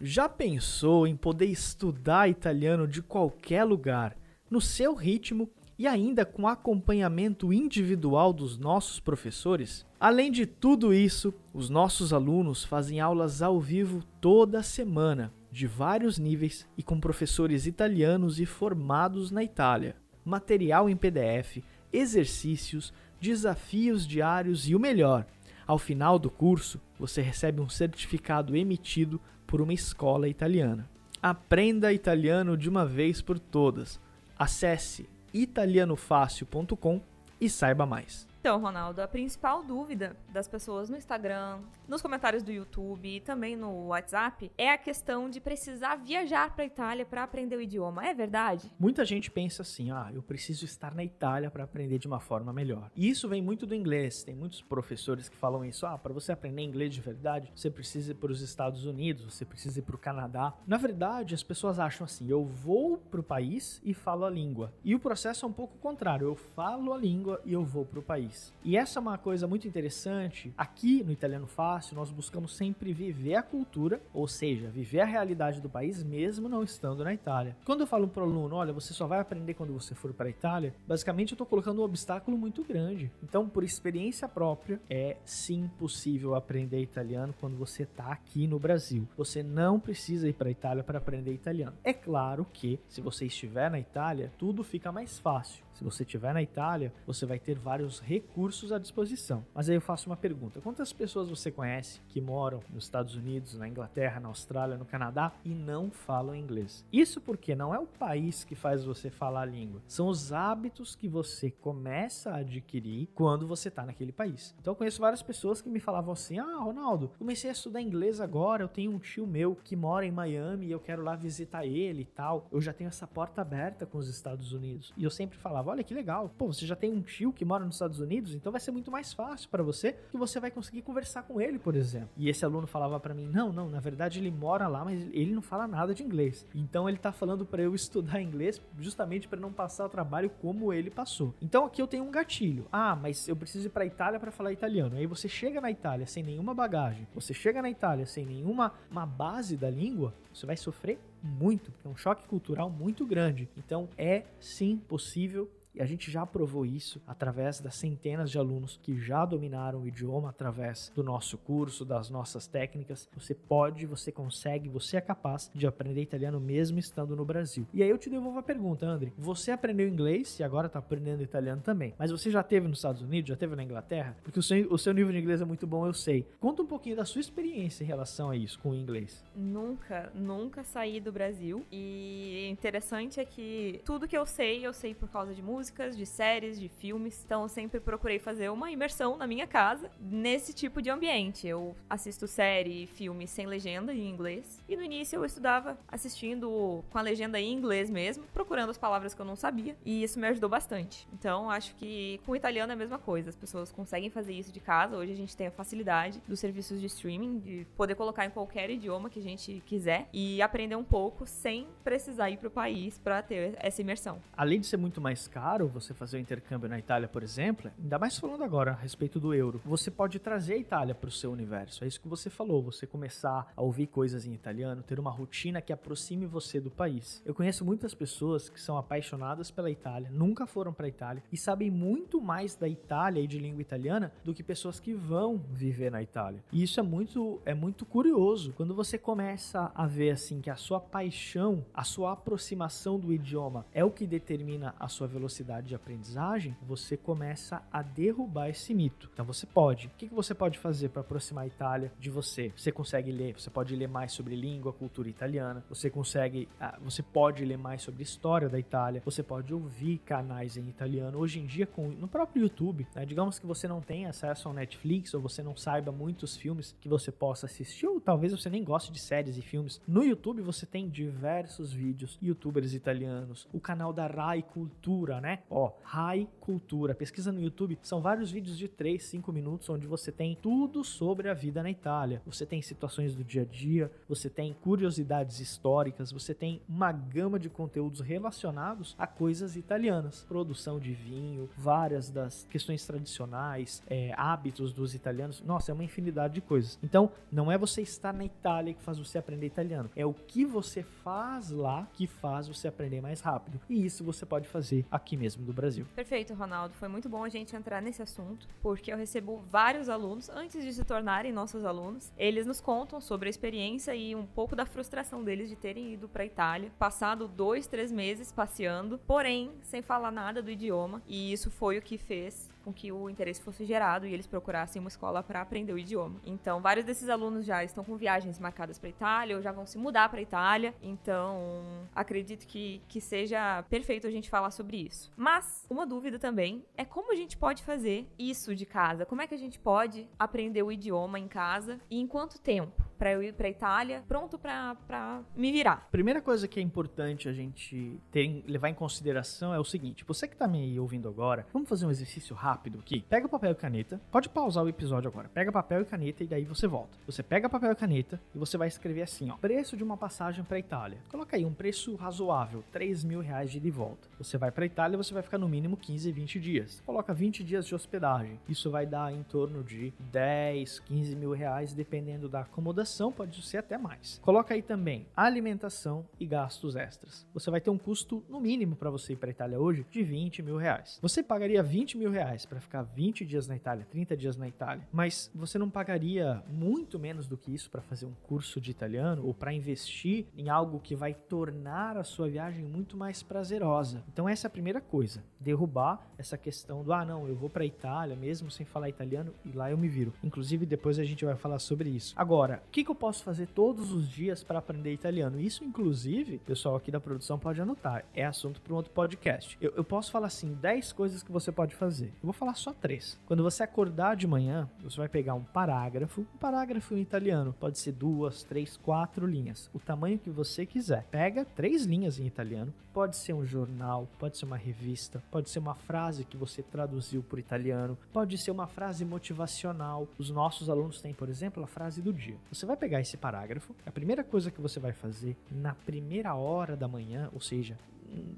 Já 0.00 0.28
pensou 0.28 1.06
em 1.06 1.16
poder 1.16 1.46
estudar 1.46 2.28
italiano 2.28 2.86
de 2.86 3.02
qualquer 3.02 3.64
lugar, 3.64 4.16
no 4.50 4.60
seu 4.60 4.94
ritmo 4.94 5.50
e 5.78 5.86
ainda 5.86 6.24
com 6.24 6.46
acompanhamento 6.46 7.52
individual 7.52 8.32
dos 8.32 8.56
nossos 8.56 9.00
professores? 9.00 9.84
Além 9.98 10.30
de 10.30 10.46
tudo 10.46 10.92
isso, 10.94 11.34
os 11.52 11.68
nossos 11.68 12.12
alunos 12.12 12.64
fazem 12.64 13.00
aulas 13.00 13.42
ao 13.42 13.60
vivo 13.60 14.04
toda 14.20 14.62
semana, 14.62 15.32
de 15.54 15.68
vários 15.68 16.18
níveis 16.18 16.66
e 16.76 16.82
com 16.82 16.98
professores 16.98 17.64
italianos 17.64 18.40
e 18.40 18.44
formados 18.44 19.30
na 19.30 19.44
Itália. 19.44 19.94
Material 20.24 20.90
em 20.90 20.96
PDF, 20.96 21.62
exercícios, 21.92 22.92
desafios 23.20 24.04
diários 24.04 24.68
e 24.68 24.74
o 24.74 24.80
melhor, 24.80 25.24
ao 25.64 25.78
final 25.78 26.18
do 26.18 26.28
curso, 26.28 26.80
você 26.98 27.22
recebe 27.22 27.60
um 27.60 27.68
certificado 27.68 28.56
emitido 28.56 29.20
por 29.46 29.60
uma 29.60 29.72
escola 29.72 30.28
italiana. 30.28 30.90
Aprenda 31.22 31.92
italiano 31.92 32.56
de 32.56 32.68
uma 32.68 32.84
vez 32.84 33.22
por 33.22 33.38
todas. 33.38 34.00
Acesse 34.36 35.08
italianofácil.com 35.32 37.00
e 37.40 37.48
saiba 37.48 37.86
mais. 37.86 38.26
Então, 38.44 38.60
Ronaldo, 38.60 39.00
a 39.00 39.08
principal 39.08 39.64
dúvida 39.64 40.14
das 40.28 40.46
pessoas 40.46 40.90
no 40.90 40.98
Instagram, 40.98 41.60
nos 41.88 42.02
comentários 42.02 42.42
do 42.42 42.52
YouTube 42.52 43.16
e 43.16 43.18
também 43.18 43.56
no 43.56 43.86
WhatsApp 43.86 44.52
é 44.58 44.70
a 44.70 44.76
questão 44.76 45.30
de 45.30 45.40
precisar 45.40 45.96
viajar 45.96 46.54
para 46.54 46.62
a 46.62 46.66
Itália 46.66 47.06
para 47.06 47.22
aprender 47.22 47.56
o 47.56 47.62
idioma. 47.62 48.06
É 48.06 48.12
verdade? 48.12 48.70
Muita 48.78 49.02
gente 49.02 49.30
pensa 49.30 49.62
assim: 49.62 49.90
ah, 49.90 50.10
eu 50.12 50.22
preciso 50.22 50.66
estar 50.66 50.94
na 50.94 51.02
Itália 51.02 51.50
para 51.50 51.64
aprender 51.64 51.98
de 51.98 52.06
uma 52.06 52.20
forma 52.20 52.52
melhor. 52.52 52.90
E 52.94 53.08
isso 53.08 53.30
vem 53.30 53.40
muito 53.40 53.66
do 53.66 53.74
inglês. 53.74 54.22
Tem 54.22 54.34
muitos 54.34 54.60
professores 54.60 55.26
que 55.26 55.36
falam 55.36 55.64
isso: 55.64 55.86
ah, 55.86 55.96
para 55.96 56.12
você 56.12 56.30
aprender 56.30 56.60
inglês 56.60 56.92
de 56.92 57.00
verdade, 57.00 57.50
você 57.54 57.70
precisa 57.70 58.12
ir 58.12 58.16
para 58.16 58.30
os 58.30 58.42
Estados 58.42 58.84
Unidos, 58.84 59.34
você 59.34 59.46
precisa 59.46 59.78
ir 59.78 59.82
para 59.82 59.96
o 59.96 59.98
Canadá. 59.98 60.52
Na 60.66 60.76
verdade, 60.76 61.34
as 61.34 61.42
pessoas 61.42 61.78
acham 61.78 62.04
assim: 62.04 62.28
eu 62.28 62.44
vou 62.44 62.98
para 62.98 63.20
o 63.20 63.24
país 63.24 63.80
e 63.82 63.94
falo 63.94 64.26
a 64.26 64.30
língua. 64.30 64.70
E 64.84 64.94
o 64.94 65.00
processo 65.00 65.46
é 65.46 65.48
um 65.48 65.52
pouco 65.52 65.78
contrário: 65.78 66.26
eu 66.26 66.34
falo 66.34 66.92
a 66.92 66.98
língua 66.98 67.40
e 67.42 67.54
eu 67.54 67.64
vou 67.64 67.86
para 67.86 68.00
o 68.00 68.02
país. 68.02 68.33
País. 68.34 68.52
E 68.64 68.76
essa 68.76 68.98
é 68.98 69.00
uma 69.00 69.18
coisa 69.18 69.46
muito 69.46 69.68
interessante. 69.68 70.52
Aqui 70.56 71.02
no 71.04 71.12
Italiano 71.12 71.46
Fácil, 71.46 71.94
nós 71.94 72.10
buscamos 72.10 72.56
sempre 72.56 72.92
viver 72.92 73.34
a 73.34 73.42
cultura, 73.42 74.00
ou 74.12 74.26
seja, 74.26 74.68
viver 74.68 75.00
a 75.00 75.04
realidade 75.04 75.60
do 75.60 75.68
país 75.68 76.02
mesmo 76.02 76.48
não 76.48 76.62
estando 76.62 77.04
na 77.04 77.14
Itália. 77.14 77.56
Quando 77.64 77.80
eu 77.82 77.86
falo 77.86 78.08
para 78.08 78.22
o 78.22 78.26
aluno, 78.26 78.56
olha, 78.56 78.72
você 78.72 78.92
só 78.92 79.06
vai 79.06 79.20
aprender 79.20 79.54
quando 79.54 79.72
você 79.72 79.94
for 79.94 80.12
para 80.12 80.26
a 80.26 80.30
Itália, 80.30 80.74
basicamente 80.86 81.32
eu 81.32 81.34
estou 81.34 81.46
colocando 81.46 81.80
um 81.80 81.84
obstáculo 81.84 82.36
muito 82.36 82.64
grande. 82.64 83.10
Então, 83.22 83.48
por 83.48 83.62
experiência 83.62 84.26
própria, 84.26 84.80
é 84.88 85.16
sim 85.24 85.70
possível 85.78 86.34
aprender 86.34 86.80
italiano 86.80 87.34
quando 87.38 87.56
você 87.56 87.82
está 87.82 88.12
aqui 88.12 88.46
no 88.46 88.58
Brasil. 88.58 89.06
Você 89.16 89.42
não 89.42 89.78
precisa 89.78 90.28
ir 90.28 90.32
para 90.32 90.48
a 90.48 90.52
Itália 90.52 90.82
para 90.82 90.98
aprender 90.98 91.32
italiano. 91.32 91.76
É 91.84 91.92
claro 91.92 92.46
que, 92.52 92.80
se 92.88 93.00
você 93.00 93.26
estiver 93.26 93.70
na 93.70 93.78
Itália, 93.78 94.32
tudo 94.38 94.64
fica 94.64 94.90
mais 94.90 95.18
fácil. 95.18 95.63
Se 95.74 95.82
você 95.82 96.04
estiver 96.04 96.32
na 96.32 96.40
Itália, 96.40 96.92
você 97.04 97.26
vai 97.26 97.38
ter 97.38 97.58
vários 97.58 97.98
recursos 97.98 98.70
à 98.70 98.78
disposição. 98.78 99.44
Mas 99.52 99.68
aí 99.68 99.74
eu 99.74 99.80
faço 99.80 100.08
uma 100.08 100.16
pergunta: 100.16 100.60
quantas 100.60 100.92
pessoas 100.92 101.28
você 101.28 101.50
conhece 101.50 102.00
que 102.08 102.20
moram 102.20 102.60
nos 102.72 102.84
Estados 102.84 103.16
Unidos, 103.16 103.58
na 103.58 103.68
Inglaterra, 103.68 104.20
na 104.20 104.28
Austrália, 104.28 104.78
no 104.78 104.84
Canadá 104.84 105.32
e 105.44 105.52
não 105.52 105.90
falam 105.90 106.36
inglês? 106.36 106.86
Isso 106.92 107.20
porque 107.20 107.56
não 107.56 107.74
é 107.74 107.78
o 107.78 107.86
país 107.86 108.44
que 108.44 108.54
faz 108.54 108.84
você 108.84 109.10
falar 109.10 109.42
a 109.42 109.46
língua, 109.46 109.82
são 109.86 110.06
os 110.06 110.32
hábitos 110.32 110.94
que 110.94 111.08
você 111.08 111.50
começa 111.50 112.30
a 112.30 112.36
adquirir 112.36 113.08
quando 113.12 113.46
você 113.46 113.68
está 113.68 113.84
naquele 113.84 114.12
país. 114.12 114.54
Então 114.60 114.72
eu 114.72 114.76
conheço 114.76 115.00
várias 115.00 115.22
pessoas 115.22 115.60
que 115.60 115.68
me 115.68 115.80
falavam 115.80 116.12
assim: 116.12 116.38
"Ah, 116.38 116.58
Ronaldo, 116.58 117.10
comecei 117.18 117.50
a 117.50 117.52
estudar 117.52 117.82
inglês 117.82 118.20
agora, 118.20 118.62
eu 118.62 118.68
tenho 118.68 118.92
um 118.92 118.98
tio 119.00 119.26
meu 119.26 119.56
que 119.56 119.74
mora 119.74 120.06
em 120.06 120.12
Miami 120.12 120.66
e 120.66 120.70
eu 120.70 120.78
quero 120.78 121.02
lá 121.02 121.16
visitar 121.16 121.66
ele 121.66 122.02
e 122.02 122.06
tal. 122.06 122.46
Eu 122.52 122.60
já 122.60 122.72
tenho 122.72 122.88
essa 122.88 123.08
porta 123.08 123.42
aberta 123.42 123.84
com 123.84 123.98
os 123.98 124.08
Estados 124.08 124.52
Unidos". 124.52 124.92
E 124.96 125.02
eu 125.02 125.10
sempre 125.10 125.36
falava 125.36 125.63
falava: 125.64 125.70
olha 125.70 125.82
que 125.82 125.94
legal, 125.94 126.30
pô, 126.36 126.52
você 126.52 126.66
já 126.66 126.76
tem 126.76 126.92
um 126.92 127.00
tio 127.00 127.32
que 127.32 127.44
mora 127.44 127.64
nos 127.64 127.76
Estados 127.76 127.98
Unidos, 127.98 128.34
então 128.34 128.52
vai 128.52 128.60
ser 128.60 128.70
muito 128.70 128.90
mais 128.90 129.12
fácil 129.12 129.48
para 129.48 129.62
você 129.62 129.92
que 130.10 130.16
você 130.16 130.38
vai 130.38 130.50
conseguir 130.50 130.82
conversar 130.82 131.22
com 131.22 131.40
ele, 131.40 131.58
por 131.58 131.74
exemplo. 131.74 132.10
E 132.16 132.28
esse 132.28 132.44
aluno 132.44 132.66
falava 132.66 133.00
para 133.00 133.14
mim: 133.14 133.26
não, 133.26 133.52
não, 133.52 133.68
na 133.68 133.80
verdade 133.80 134.20
ele 134.20 134.30
mora 134.30 134.68
lá, 134.68 134.84
mas 134.84 135.02
ele 135.12 135.34
não 135.34 135.42
fala 135.42 135.66
nada 135.66 135.94
de 135.94 136.02
inglês. 136.02 136.46
Então 136.54 136.88
ele 136.88 136.98
tá 136.98 137.10
falando 137.10 137.46
para 137.46 137.62
eu 137.62 137.74
estudar 137.74 138.20
inglês 138.20 138.60
justamente 138.78 139.26
para 139.26 139.40
não 139.40 139.52
passar 139.52 139.86
o 139.86 139.88
trabalho 139.88 140.30
como 140.40 140.72
ele 140.72 140.90
passou. 140.90 141.34
Então 141.40 141.64
aqui 141.64 141.80
eu 141.80 141.86
tenho 141.86 142.04
um 142.04 142.10
gatilho. 142.10 142.66
Ah, 142.70 142.94
mas 142.94 143.26
eu 143.26 143.36
preciso 143.36 143.66
ir 143.66 143.70
para 143.70 143.86
Itália 143.86 144.20
para 144.20 144.30
falar 144.30 144.52
italiano. 144.52 144.96
Aí 144.96 145.06
você 145.06 145.28
chega 145.28 145.60
na 145.60 145.70
Itália 145.70 146.06
sem 146.06 146.22
nenhuma 146.22 146.54
bagagem, 146.54 147.08
você 147.14 147.32
chega 147.32 147.62
na 147.62 147.70
Itália 147.70 148.06
sem 148.06 148.26
nenhuma 148.26 148.72
uma 148.90 149.06
base 149.06 149.56
da 149.56 149.70
língua, 149.70 150.12
você 150.32 150.46
vai 150.46 150.56
sofrer 150.56 150.98
muito, 151.24 151.72
porque 151.72 151.88
é 151.88 151.90
um 151.90 151.96
choque 151.96 152.26
cultural 152.28 152.68
muito 152.68 153.06
grande. 153.06 153.48
Então 153.56 153.88
é 153.96 154.24
sim 154.38 154.76
possível 154.76 155.50
e 155.74 155.82
a 155.82 155.86
gente 155.86 156.10
já 156.10 156.24
provou 156.24 156.64
isso 156.64 157.02
através 157.06 157.60
das 157.60 157.74
centenas 157.74 158.30
de 158.30 158.38
alunos 158.38 158.78
que 158.80 158.96
já 158.96 159.24
dominaram 159.24 159.82
o 159.82 159.88
idioma 159.88 160.30
através 160.30 160.92
do 160.94 161.02
nosso 161.02 161.36
curso, 161.36 161.84
das 161.84 162.08
nossas 162.08 162.46
técnicas. 162.46 163.08
Você 163.14 163.34
pode, 163.34 163.84
você 163.84 164.12
consegue, 164.12 164.68
você 164.68 164.96
é 164.96 165.00
capaz 165.00 165.50
de 165.52 165.66
aprender 165.66 166.00
italiano 166.00 166.38
mesmo 166.38 166.78
estando 166.78 167.16
no 167.16 167.24
Brasil. 167.24 167.66
E 167.74 167.82
aí 167.82 167.90
eu 167.90 167.98
te 167.98 168.08
devolvo 168.08 168.38
a 168.38 168.42
pergunta, 168.42 168.86
André. 168.86 169.12
Você 169.18 169.50
aprendeu 169.50 169.88
inglês 169.88 170.38
e 170.38 170.44
agora 170.44 170.68
está 170.68 170.78
aprendendo 170.78 171.22
italiano 171.22 171.60
também. 171.60 171.92
Mas 171.98 172.12
você 172.12 172.30
já 172.30 172.42
teve 172.42 172.68
nos 172.68 172.78
Estados 172.78 173.02
Unidos, 173.02 173.28
já 173.28 173.36
teve 173.36 173.56
na 173.56 173.64
Inglaterra? 173.64 174.16
Porque 174.22 174.38
o 174.38 174.42
seu, 174.42 174.72
o 174.72 174.78
seu 174.78 174.92
nível 174.92 175.12
de 175.12 175.18
inglês 175.18 175.40
é 175.40 175.44
muito 175.44 175.66
bom, 175.66 175.86
eu 175.86 175.94
sei. 175.94 176.24
Conta 176.38 176.62
um 176.62 176.66
pouquinho 176.66 176.94
da 176.94 177.04
sua 177.04 177.20
experiência 177.20 177.82
em 177.82 177.86
relação 177.86 178.30
a 178.30 178.36
isso 178.36 178.60
com 178.60 178.70
o 178.70 178.74
inglês. 178.74 179.24
Nunca, 179.34 180.12
nunca 180.14 180.62
saí 180.62 181.00
do 181.00 181.10
Brasil. 181.10 181.64
E 181.72 182.48
interessante 182.48 183.18
é 183.18 183.24
que 183.24 183.80
tudo 183.84 184.06
que 184.06 184.16
eu 184.16 184.24
sei, 184.24 184.64
eu 184.64 184.72
sei 184.72 184.94
por 184.94 185.08
causa 185.08 185.34
de 185.34 185.42
música 185.42 185.63
músicas, 185.64 185.96
de 185.96 186.04
séries, 186.04 186.60
de 186.60 186.68
filmes. 186.68 187.22
Então 187.24 187.42
eu 187.42 187.48
sempre 187.48 187.80
procurei 187.80 188.18
fazer 188.18 188.50
uma 188.50 188.70
imersão 188.70 189.16
na 189.16 189.26
minha 189.26 189.46
casa 189.46 189.90
nesse 189.98 190.52
tipo 190.52 190.82
de 190.82 190.90
ambiente. 190.90 191.48
Eu 191.48 191.74
assisto 191.88 192.28
série 192.28 192.82
e 192.82 192.86
filme 192.86 193.26
sem 193.26 193.46
legenda 193.46 193.94
em 193.94 194.10
inglês. 194.10 194.62
E 194.68 194.76
no 194.76 194.82
início 194.82 195.16
eu 195.16 195.24
estudava 195.24 195.78
assistindo 195.88 196.84
com 196.90 196.98
a 196.98 197.00
legenda 197.00 197.40
em 197.40 197.50
inglês 197.50 197.88
mesmo, 197.88 198.24
procurando 198.34 198.68
as 198.68 198.76
palavras 198.76 199.14
que 199.14 199.20
eu 199.22 199.24
não 199.24 199.36
sabia. 199.36 199.74
E 199.86 200.02
isso 200.02 200.18
me 200.18 200.26
ajudou 200.28 200.50
bastante. 200.50 201.08
Então 201.14 201.50
acho 201.50 201.74
que 201.76 202.20
com 202.26 202.32
o 202.32 202.36
italiano 202.36 202.70
é 202.72 202.74
a 202.74 202.78
mesma 202.78 202.98
coisa. 202.98 203.30
As 203.30 203.36
pessoas 203.36 203.72
conseguem 203.72 204.10
fazer 204.10 204.34
isso 204.34 204.52
de 204.52 204.60
casa. 204.60 204.96
Hoje 204.96 205.12
a 205.12 205.16
gente 205.16 205.34
tem 205.34 205.46
a 205.46 205.50
facilidade 205.50 206.20
dos 206.28 206.40
serviços 206.40 206.78
de 206.78 206.86
streaming, 206.86 207.38
de 207.38 207.66
poder 207.74 207.94
colocar 207.94 208.26
em 208.26 208.30
qualquer 208.30 208.68
idioma 208.68 209.08
que 209.08 209.18
a 209.18 209.22
gente 209.22 209.62
quiser 209.64 210.08
e 210.12 210.42
aprender 210.42 210.76
um 210.76 210.84
pouco 210.84 211.26
sem 211.26 211.66
precisar 211.82 212.28
ir 212.28 212.36
para 212.36 212.48
o 212.48 212.50
país 212.50 212.98
para 212.98 213.22
ter 213.22 213.54
essa 213.56 213.80
imersão. 213.80 214.20
Além 214.36 214.60
de 214.60 214.66
ser 214.66 214.76
muito 214.76 215.00
mais 215.00 215.26
caro, 215.26 215.53
caro 215.54 215.68
você 215.68 215.94
fazer 215.94 216.16
o 216.16 216.20
intercâmbio 216.20 216.68
na 216.68 216.80
Itália, 216.80 217.06
por 217.06 217.22
exemplo, 217.22 217.70
ainda 217.80 217.96
mais 217.96 218.18
falando 218.18 218.42
agora 218.42 218.72
a 218.72 218.74
respeito 218.74 219.20
do 219.20 219.32
euro, 219.32 219.60
você 219.64 219.88
pode 219.88 220.18
trazer 220.18 220.54
a 220.54 220.58
Itália 220.58 220.96
para 220.96 221.06
o 221.06 221.12
seu 221.12 221.30
universo. 221.30 221.84
É 221.84 221.86
isso 221.86 222.00
que 222.00 222.08
você 222.08 222.28
falou, 222.28 222.60
você 222.60 222.88
começar 222.88 223.52
a 223.54 223.62
ouvir 223.62 223.86
coisas 223.86 224.26
em 224.26 224.34
italiano, 224.34 224.82
ter 224.82 224.98
uma 224.98 225.12
rotina 225.12 225.62
que 225.62 225.72
aproxime 225.72 226.26
você 226.26 226.60
do 226.60 226.72
país. 226.72 227.22
Eu 227.24 227.32
conheço 227.32 227.64
muitas 227.64 227.94
pessoas 227.94 228.48
que 228.48 228.60
são 228.60 228.76
apaixonadas 228.76 229.48
pela 229.48 229.70
Itália, 229.70 230.10
nunca 230.10 230.44
foram 230.44 230.72
para 230.72 230.86
a 230.86 230.88
Itália 230.88 231.22
e 231.30 231.36
sabem 231.36 231.70
muito 231.70 232.20
mais 232.20 232.56
da 232.56 232.68
Itália 232.68 233.20
e 233.20 233.26
de 233.28 233.38
língua 233.38 233.62
italiana 233.62 234.12
do 234.24 234.34
que 234.34 234.42
pessoas 234.42 234.80
que 234.80 234.92
vão 234.92 235.40
viver 235.52 235.88
na 235.88 236.02
Itália. 236.02 236.42
E 236.50 236.64
isso 236.64 236.80
é 236.80 236.82
muito 236.82 237.40
é 237.44 237.54
muito 237.54 237.86
curioso 237.86 238.52
quando 238.56 238.74
você 238.74 238.98
começa 238.98 239.70
a 239.72 239.86
ver 239.86 240.10
assim 240.10 240.40
que 240.40 240.50
a 240.50 240.56
sua 240.56 240.80
paixão, 240.80 241.64
a 241.72 241.84
sua 241.84 242.12
aproximação 242.12 242.98
do 242.98 243.12
idioma 243.12 243.64
é 243.72 243.84
o 243.84 243.90
que 243.90 244.04
determina 244.04 244.74
a 244.80 244.88
sua 244.88 245.06
velocidade 245.06 245.43
velocidade 245.44 245.68
de 245.68 245.74
aprendizagem, 245.74 246.56
você 246.62 246.96
começa 246.96 247.62
a 247.70 247.82
derrubar 247.82 248.48
esse 248.48 248.72
mito. 248.74 249.10
Então 249.12 249.24
você 249.24 249.46
pode. 249.46 249.88
O 249.88 249.90
que 249.90 250.06
você 250.06 250.34
pode 250.34 250.58
fazer 250.58 250.88
para 250.88 251.02
aproximar 251.02 251.44
a 251.44 251.46
Itália 251.46 251.92
de 251.98 252.10
você? 252.10 252.52
Você 252.56 252.72
consegue 252.72 253.12
ler, 253.12 253.38
você 253.38 253.50
pode 253.50 253.76
ler 253.76 253.88
mais 253.88 254.12
sobre 254.12 254.34
língua, 254.34 254.72
cultura 254.72 255.08
italiana, 255.08 255.62
você 255.68 255.90
consegue, 255.90 256.48
ah, 256.58 256.78
você 256.82 257.02
pode 257.02 257.44
ler 257.44 257.58
mais 257.58 257.82
sobre 257.82 258.02
história 258.02 258.48
da 258.48 258.58
Itália, 258.58 259.02
você 259.04 259.22
pode 259.22 259.52
ouvir 259.52 259.98
canais 259.98 260.56
em 260.56 260.68
italiano. 260.68 261.18
Hoje 261.18 261.40
em 261.40 261.46
dia, 261.46 261.66
com, 261.66 261.88
no 261.88 262.08
próprio 262.08 262.42
YouTube, 262.42 262.86
né? 262.94 263.04
digamos 263.04 263.38
que 263.38 263.46
você 263.46 263.68
não 263.68 263.80
tenha 263.80 264.08
acesso 264.08 264.48
ao 264.48 264.54
Netflix 264.54 265.12
ou 265.14 265.20
você 265.20 265.42
não 265.42 265.56
saiba 265.56 265.92
muitos 265.92 266.36
filmes 266.36 266.74
que 266.80 266.88
você 266.88 267.12
possa 267.12 267.46
assistir, 267.46 267.86
ou 267.86 268.00
talvez 268.00 268.32
você 268.32 268.48
nem 268.48 268.64
goste 268.64 268.90
de 268.90 268.98
séries 268.98 269.36
e 269.36 269.42
filmes. 269.42 269.80
No 269.86 270.02
YouTube 270.02 270.40
você 270.40 270.64
tem 270.64 270.88
diversos 270.88 271.72
vídeos, 271.72 272.18
youtubers 272.22 272.72
italianos, 272.72 273.46
o 273.52 273.60
canal 273.60 273.92
da 273.92 274.06
Rai 274.06 274.42
Cultura, 274.42 275.20
né? 275.20 275.33
Ó, 275.50 275.72
Rai 275.82 276.28
Cultura. 276.40 276.94
Pesquisa 276.94 277.32
no 277.32 277.40
YouTube, 277.40 277.78
são 277.82 278.00
vários 278.00 278.30
vídeos 278.30 278.58
de 278.58 278.68
3, 278.68 279.02
5 279.02 279.32
minutos 279.32 279.68
onde 279.70 279.86
você 279.86 280.12
tem 280.12 280.36
tudo 280.40 280.84
sobre 280.84 281.30
a 281.30 281.34
vida 281.34 281.62
na 281.62 281.70
Itália. 281.70 282.20
Você 282.26 282.44
tem 282.44 282.60
situações 282.60 283.14
do 283.14 283.24
dia 283.24 283.42
a 283.42 283.44
dia, 283.44 283.90
você 284.08 284.28
tem 284.28 284.52
curiosidades 284.52 285.40
históricas, 285.40 286.12
você 286.12 286.34
tem 286.34 286.60
uma 286.68 286.92
gama 286.92 287.38
de 287.38 287.48
conteúdos 287.48 288.00
relacionados 288.00 288.94
a 288.98 289.06
coisas 289.06 289.56
italianas. 289.56 290.24
Produção 290.28 290.78
de 290.78 290.92
vinho, 290.92 291.48
várias 291.56 292.10
das 292.10 292.44
questões 292.50 292.84
tradicionais, 292.86 293.82
é, 293.86 294.12
hábitos 294.16 294.72
dos 294.72 294.94
italianos. 294.94 295.40
Nossa, 295.40 295.70
é 295.70 295.74
uma 295.74 295.84
infinidade 295.84 296.34
de 296.34 296.40
coisas. 296.40 296.78
Então, 296.82 297.10
não 297.32 297.50
é 297.50 297.56
você 297.56 297.80
estar 297.80 298.12
na 298.12 298.24
Itália 298.24 298.74
que 298.74 298.82
faz 298.82 298.98
você 298.98 299.16
aprender 299.16 299.46
italiano. 299.46 299.90
É 299.96 300.04
o 300.04 300.12
que 300.12 300.44
você 300.44 300.82
faz 300.82 301.50
lá 301.50 301.88
que 301.92 302.06
faz 302.06 302.48
você 302.48 302.68
aprender 302.68 303.00
mais 303.00 303.20
rápido. 303.20 303.60
E 303.68 303.84
isso 303.84 304.04
você 304.04 304.26
pode 304.26 304.48
fazer 304.48 304.84
aqui 304.90 305.04
aqui 305.04 305.16
mesmo 305.24 305.44
do 305.44 305.52
Brasil. 305.54 305.86
Perfeito, 305.94 306.34
Ronaldo. 306.34 306.74
Foi 306.74 306.86
muito 306.86 307.08
bom 307.08 307.24
a 307.24 307.28
gente 307.30 307.56
entrar 307.56 307.80
nesse 307.80 308.02
assunto, 308.02 308.46
porque 308.60 308.92
eu 308.92 308.96
recebo 308.96 309.42
vários 309.50 309.88
alunos, 309.88 310.28
antes 310.28 310.62
de 310.62 310.72
se 310.72 310.84
tornarem 310.84 311.32
nossos 311.32 311.64
alunos, 311.64 312.12
eles 312.18 312.46
nos 312.46 312.60
contam 312.60 313.00
sobre 313.00 313.28
a 313.28 313.30
experiência 313.30 313.94
e 313.94 314.14
um 314.14 314.26
pouco 314.26 314.54
da 314.54 314.66
frustração 314.66 315.24
deles 315.24 315.48
de 315.48 315.56
terem 315.56 315.94
ido 315.94 316.08
para 316.08 316.26
Itália, 316.26 316.70
passado 316.78 317.26
dois, 317.26 317.66
três 317.66 317.90
meses 317.90 318.30
passeando, 318.30 318.98
porém 319.06 319.52
sem 319.62 319.80
falar 319.80 320.10
nada 320.10 320.42
do 320.42 320.50
idioma, 320.50 321.02
e 321.06 321.32
isso 321.32 321.50
foi 321.50 321.78
o 321.78 321.82
que 321.82 321.96
fez 321.96 322.53
com 322.64 322.72
que 322.72 322.90
o 322.90 323.10
interesse 323.10 323.42
fosse 323.42 323.64
gerado 323.64 324.06
e 324.06 324.12
eles 324.14 324.26
procurassem 324.26 324.80
uma 324.80 324.88
escola 324.88 325.22
para 325.22 325.40
aprender 325.40 325.72
o 325.72 325.78
idioma. 325.78 326.20
Então, 326.24 326.60
vários 326.60 326.86
desses 326.86 327.08
alunos 327.08 327.44
já 327.44 327.62
estão 327.62 327.84
com 327.84 327.96
viagens 327.96 328.38
marcadas 328.38 328.78
para 328.78 328.88
Itália 328.88 329.36
ou 329.36 329.42
já 329.42 329.52
vão 329.52 329.66
se 329.66 329.76
mudar 329.76 330.08
para 330.08 330.20
Itália. 330.20 330.74
Então, 330.82 331.86
acredito 331.94 332.46
que, 332.46 332.82
que 332.88 333.00
seja 333.00 333.62
perfeito 333.64 334.06
a 334.06 334.10
gente 334.10 334.30
falar 334.30 334.50
sobre 334.50 334.78
isso. 334.78 335.12
Mas, 335.16 335.66
uma 335.68 335.86
dúvida 335.86 336.18
também 336.18 336.64
é 336.76 336.84
como 336.84 337.12
a 337.12 337.16
gente 337.16 337.36
pode 337.36 337.62
fazer 337.62 338.08
isso 338.18 338.54
de 338.54 338.64
casa? 338.64 339.04
Como 339.04 339.20
é 339.20 339.26
que 339.26 339.34
a 339.34 339.38
gente 339.38 339.58
pode 339.58 340.08
aprender 340.18 340.62
o 340.62 340.72
idioma 340.72 341.18
em 341.18 341.28
casa 341.28 341.80
e 341.90 342.00
em 342.00 342.06
quanto 342.06 342.40
tempo? 342.40 342.82
Para 342.98 343.12
eu 343.12 343.22
ir 343.22 343.34
para 343.34 343.48
Itália, 343.48 344.02
pronto 344.08 344.38
para 344.38 345.22
me 345.36 345.52
virar. 345.52 345.88
Primeira 345.90 346.20
coisa 346.20 346.48
que 346.48 346.58
é 346.58 346.62
importante 346.62 347.28
a 347.28 347.32
gente 347.32 348.00
ter, 348.10 348.44
levar 348.46 348.68
em 348.68 348.74
consideração 348.74 349.54
é 349.54 349.58
o 349.58 349.64
seguinte: 349.64 350.04
você 350.06 350.26
que 350.26 350.36
tá 350.36 350.46
me 350.46 350.78
ouvindo 350.78 351.08
agora, 351.08 351.46
vamos 351.52 351.68
fazer 351.68 351.86
um 351.86 351.90
exercício 351.90 352.34
rápido 352.34 352.78
aqui. 352.78 353.04
Pega 353.08 353.28
papel 353.28 353.52
e 353.52 353.54
caneta, 353.54 354.00
pode 354.10 354.28
pausar 354.28 354.64
o 354.64 354.68
episódio 354.68 355.08
agora. 355.08 355.28
Pega 355.28 355.52
papel 355.52 355.82
e 355.82 355.84
caneta 355.84 356.24
e 356.24 356.26
daí 356.26 356.44
você 356.44 356.66
volta. 356.66 356.96
Você 357.06 357.22
pega 357.22 357.48
papel 357.48 357.72
e 357.72 357.76
caneta 357.76 358.20
e 358.34 358.38
você 358.38 358.56
vai 358.56 358.68
escrever 358.68 359.02
assim, 359.02 359.30
ó: 359.30 359.36
preço 359.36 359.76
de 359.76 359.84
uma 359.84 359.96
passagem 359.96 360.44
para 360.44 360.58
Itália. 360.58 360.98
Coloca 361.08 361.36
aí 361.36 361.44
um 361.44 361.52
preço 361.52 361.94
razoável, 361.96 362.64
3 362.72 363.04
mil 363.04 363.20
reais 363.20 363.50
de 363.50 363.58
ida 363.58 363.68
e 363.68 363.70
volta. 363.70 364.08
Você 364.18 364.38
vai 364.38 364.50
para 364.50 364.66
Itália, 364.66 364.96
você 364.96 365.12
vai 365.12 365.22
ficar 365.22 365.38
no 365.38 365.48
mínimo 365.48 365.76
15, 365.76 366.10
20 366.12 366.40
dias. 366.40 366.82
Coloca 366.86 367.12
20 367.12 367.42
dias 367.42 367.66
de 367.66 367.74
hospedagem. 367.74 368.40
Isso 368.48 368.70
vai 368.70 368.86
dar 368.86 369.12
em 369.12 369.22
torno 369.22 369.62
de 369.62 369.92
10, 370.12 370.80
15 370.80 371.16
mil 371.16 371.32
reais, 371.32 371.72
dependendo 371.72 372.28
da 372.28 372.40
acomodação, 372.40 372.83
pode 373.12 373.42
ser 373.42 373.58
até 373.58 373.78
mais. 373.78 374.18
Coloca 374.22 374.54
aí 374.54 374.62
também 374.62 375.06
alimentação 375.16 376.06
e 376.18 376.26
gastos 376.26 376.76
extras. 376.76 377.26
Você 377.32 377.50
vai 377.50 377.60
ter 377.60 377.70
um 377.70 377.78
custo, 377.78 378.22
no 378.28 378.40
mínimo, 378.40 378.76
para 378.76 378.90
você 378.90 379.12
ir 379.12 379.16
para 379.16 379.30
Itália 379.30 379.58
hoje, 379.58 379.86
de 379.90 380.02
20 380.02 380.42
mil 380.42 380.56
reais. 380.56 380.98
Você 381.00 381.22
pagaria 381.22 381.62
20 381.62 381.98
mil 381.98 382.10
reais 382.10 382.46
para 382.46 382.60
ficar 382.60 382.82
20 382.82 383.24
dias 383.24 383.46
na 383.46 383.56
Itália, 383.56 383.86
30 383.90 384.16
dias 384.16 384.36
na 384.36 384.48
Itália, 384.48 384.86
mas 384.92 385.30
você 385.34 385.58
não 385.58 385.70
pagaria 385.70 386.42
muito 386.48 386.98
menos 386.98 387.26
do 387.26 387.36
que 387.36 387.54
isso 387.54 387.70
para 387.70 387.82
fazer 387.82 388.06
um 388.06 388.14
curso 388.22 388.60
de 388.60 388.70
italiano 388.70 389.26
ou 389.26 389.34
para 389.34 389.52
investir 389.52 390.26
em 390.36 390.48
algo 390.48 390.80
que 390.80 390.94
vai 390.94 391.14
tornar 391.14 391.96
a 391.96 392.04
sua 392.04 392.28
viagem 392.28 392.64
muito 392.64 392.96
mais 392.96 393.22
prazerosa. 393.22 394.02
Então 394.12 394.28
essa 394.28 394.46
é 394.46 394.48
a 394.48 394.50
primeira 394.50 394.80
coisa, 394.80 395.22
derrubar 395.40 396.06
essa 396.18 396.36
questão 396.36 396.82
do 396.82 396.92
ah 396.92 397.04
não, 397.04 397.28
eu 397.28 397.34
vou 397.34 397.48
para 397.48 397.64
Itália 397.64 398.16
mesmo 398.16 398.50
sem 398.50 398.64
falar 398.66 398.88
italiano 398.88 399.32
e 399.44 399.52
lá 399.52 399.70
eu 399.70 399.78
me 399.78 399.88
viro. 399.88 400.12
Inclusive 400.22 400.66
depois 400.66 400.98
a 400.98 401.04
gente 401.04 401.24
vai 401.24 401.36
falar 401.36 401.58
sobre 401.58 401.90
isso. 401.90 402.14
Agora, 402.16 402.62
que, 402.74 402.82
que 402.82 402.90
eu 402.90 402.94
posso 402.96 403.22
fazer 403.22 403.46
todos 403.46 403.92
os 403.92 404.08
dias 404.08 404.42
para 404.42 404.58
aprender 404.58 404.92
italiano? 404.92 405.40
Isso 405.40 405.62
inclusive, 405.62 406.38
pessoal 406.38 406.74
aqui 406.74 406.90
da 406.90 406.98
produção 406.98 407.38
pode 407.38 407.60
anotar, 407.60 408.04
é 408.12 408.24
assunto 408.24 408.60
para 408.60 408.72
um 408.72 408.76
outro 408.76 408.90
podcast. 408.90 409.56
Eu, 409.60 409.72
eu 409.76 409.84
posso 409.84 410.10
falar 410.10 410.26
assim 410.26 410.54
10 410.54 410.92
coisas 410.92 411.22
que 411.22 411.30
você 411.30 411.52
pode 411.52 411.72
fazer. 411.72 412.06
Eu 412.06 412.24
vou 412.24 412.32
falar 412.32 412.54
só 412.54 412.72
três. 412.72 413.16
Quando 413.26 413.44
você 413.44 413.62
acordar 413.62 414.16
de 414.16 414.26
manhã, 414.26 414.68
você 414.82 414.96
vai 414.96 415.08
pegar 415.08 415.34
um 415.34 415.44
parágrafo, 415.44 416.22
um 416.22 416.38
parágrafo 416.38 416.96
em 416.96 417.00
italiano, 417.00 417.54
pode 417.60 417.78
ser 417.78 417.92
duas, 417.92 418.42
três, 418.42 418.76
quatro 418.76 419.24
linhas, 419.24 419.70
o 419.72 419.78
tamanho 419.78 420.18
que 420.18 420.28
você 420.28 420.66
quiser. 420.66 421.04
Pega 421.12 421.44
três 421.44 421.84
linhas 421.84 422.18
em 422.18 422.26
italiano, 422.26 422.74
pode 422.94 423.16
ser 423.16 423.32
um 423.32 423.44
jornal, 423.44 424.08
pode 424.20 424.38
ser 424.38 424.44
uma 424.44 424.56
revista, 424.56 425.20
pode 425.28 425.50
ser 425.50 425.58
uma 425.58 425.74
frase 425.74 426.24
que 426.24 426.36
você 426.36 426.62
traduziu 426.62 427.24
por 427.24 427.40
italiano, 427.40 427.98
pode 428.12 428.38
ser 428.38 428.52
uma 428.52 428.68
frase 428.68 429.04
motivacional. 429.04 430.06
Os 430.16 430.30
nossos 430.30 430.70
alunos 430.70 431.02
têm, 431.02 431.12
por 431.12 431.28
exemplo, 431.28 431.62
a 431.64 431.66
frase 431.66 432.00
do 432.00 432.12
dia. 432.12 432.36
Você 432.52 432.63
vai 432.64 432.76
pegar 432.76 433.00
esse 433.00 433.16
parágrafo, 433.16 433.74
a 433.84 433.90
primeira 433.90 434.24
coisa 434.24 434.50
que 434.50 434.60
você 434.60 434.80
vai 434.80 434.92
fazer 434.92 435.36
na 435.50 435.74
primeira 435.74 436.34
hora 436.34 436.76
da 436.76 436.88
manhã, 436.88 437.30
ou 437.32 437.40
seja, 437.40 437.78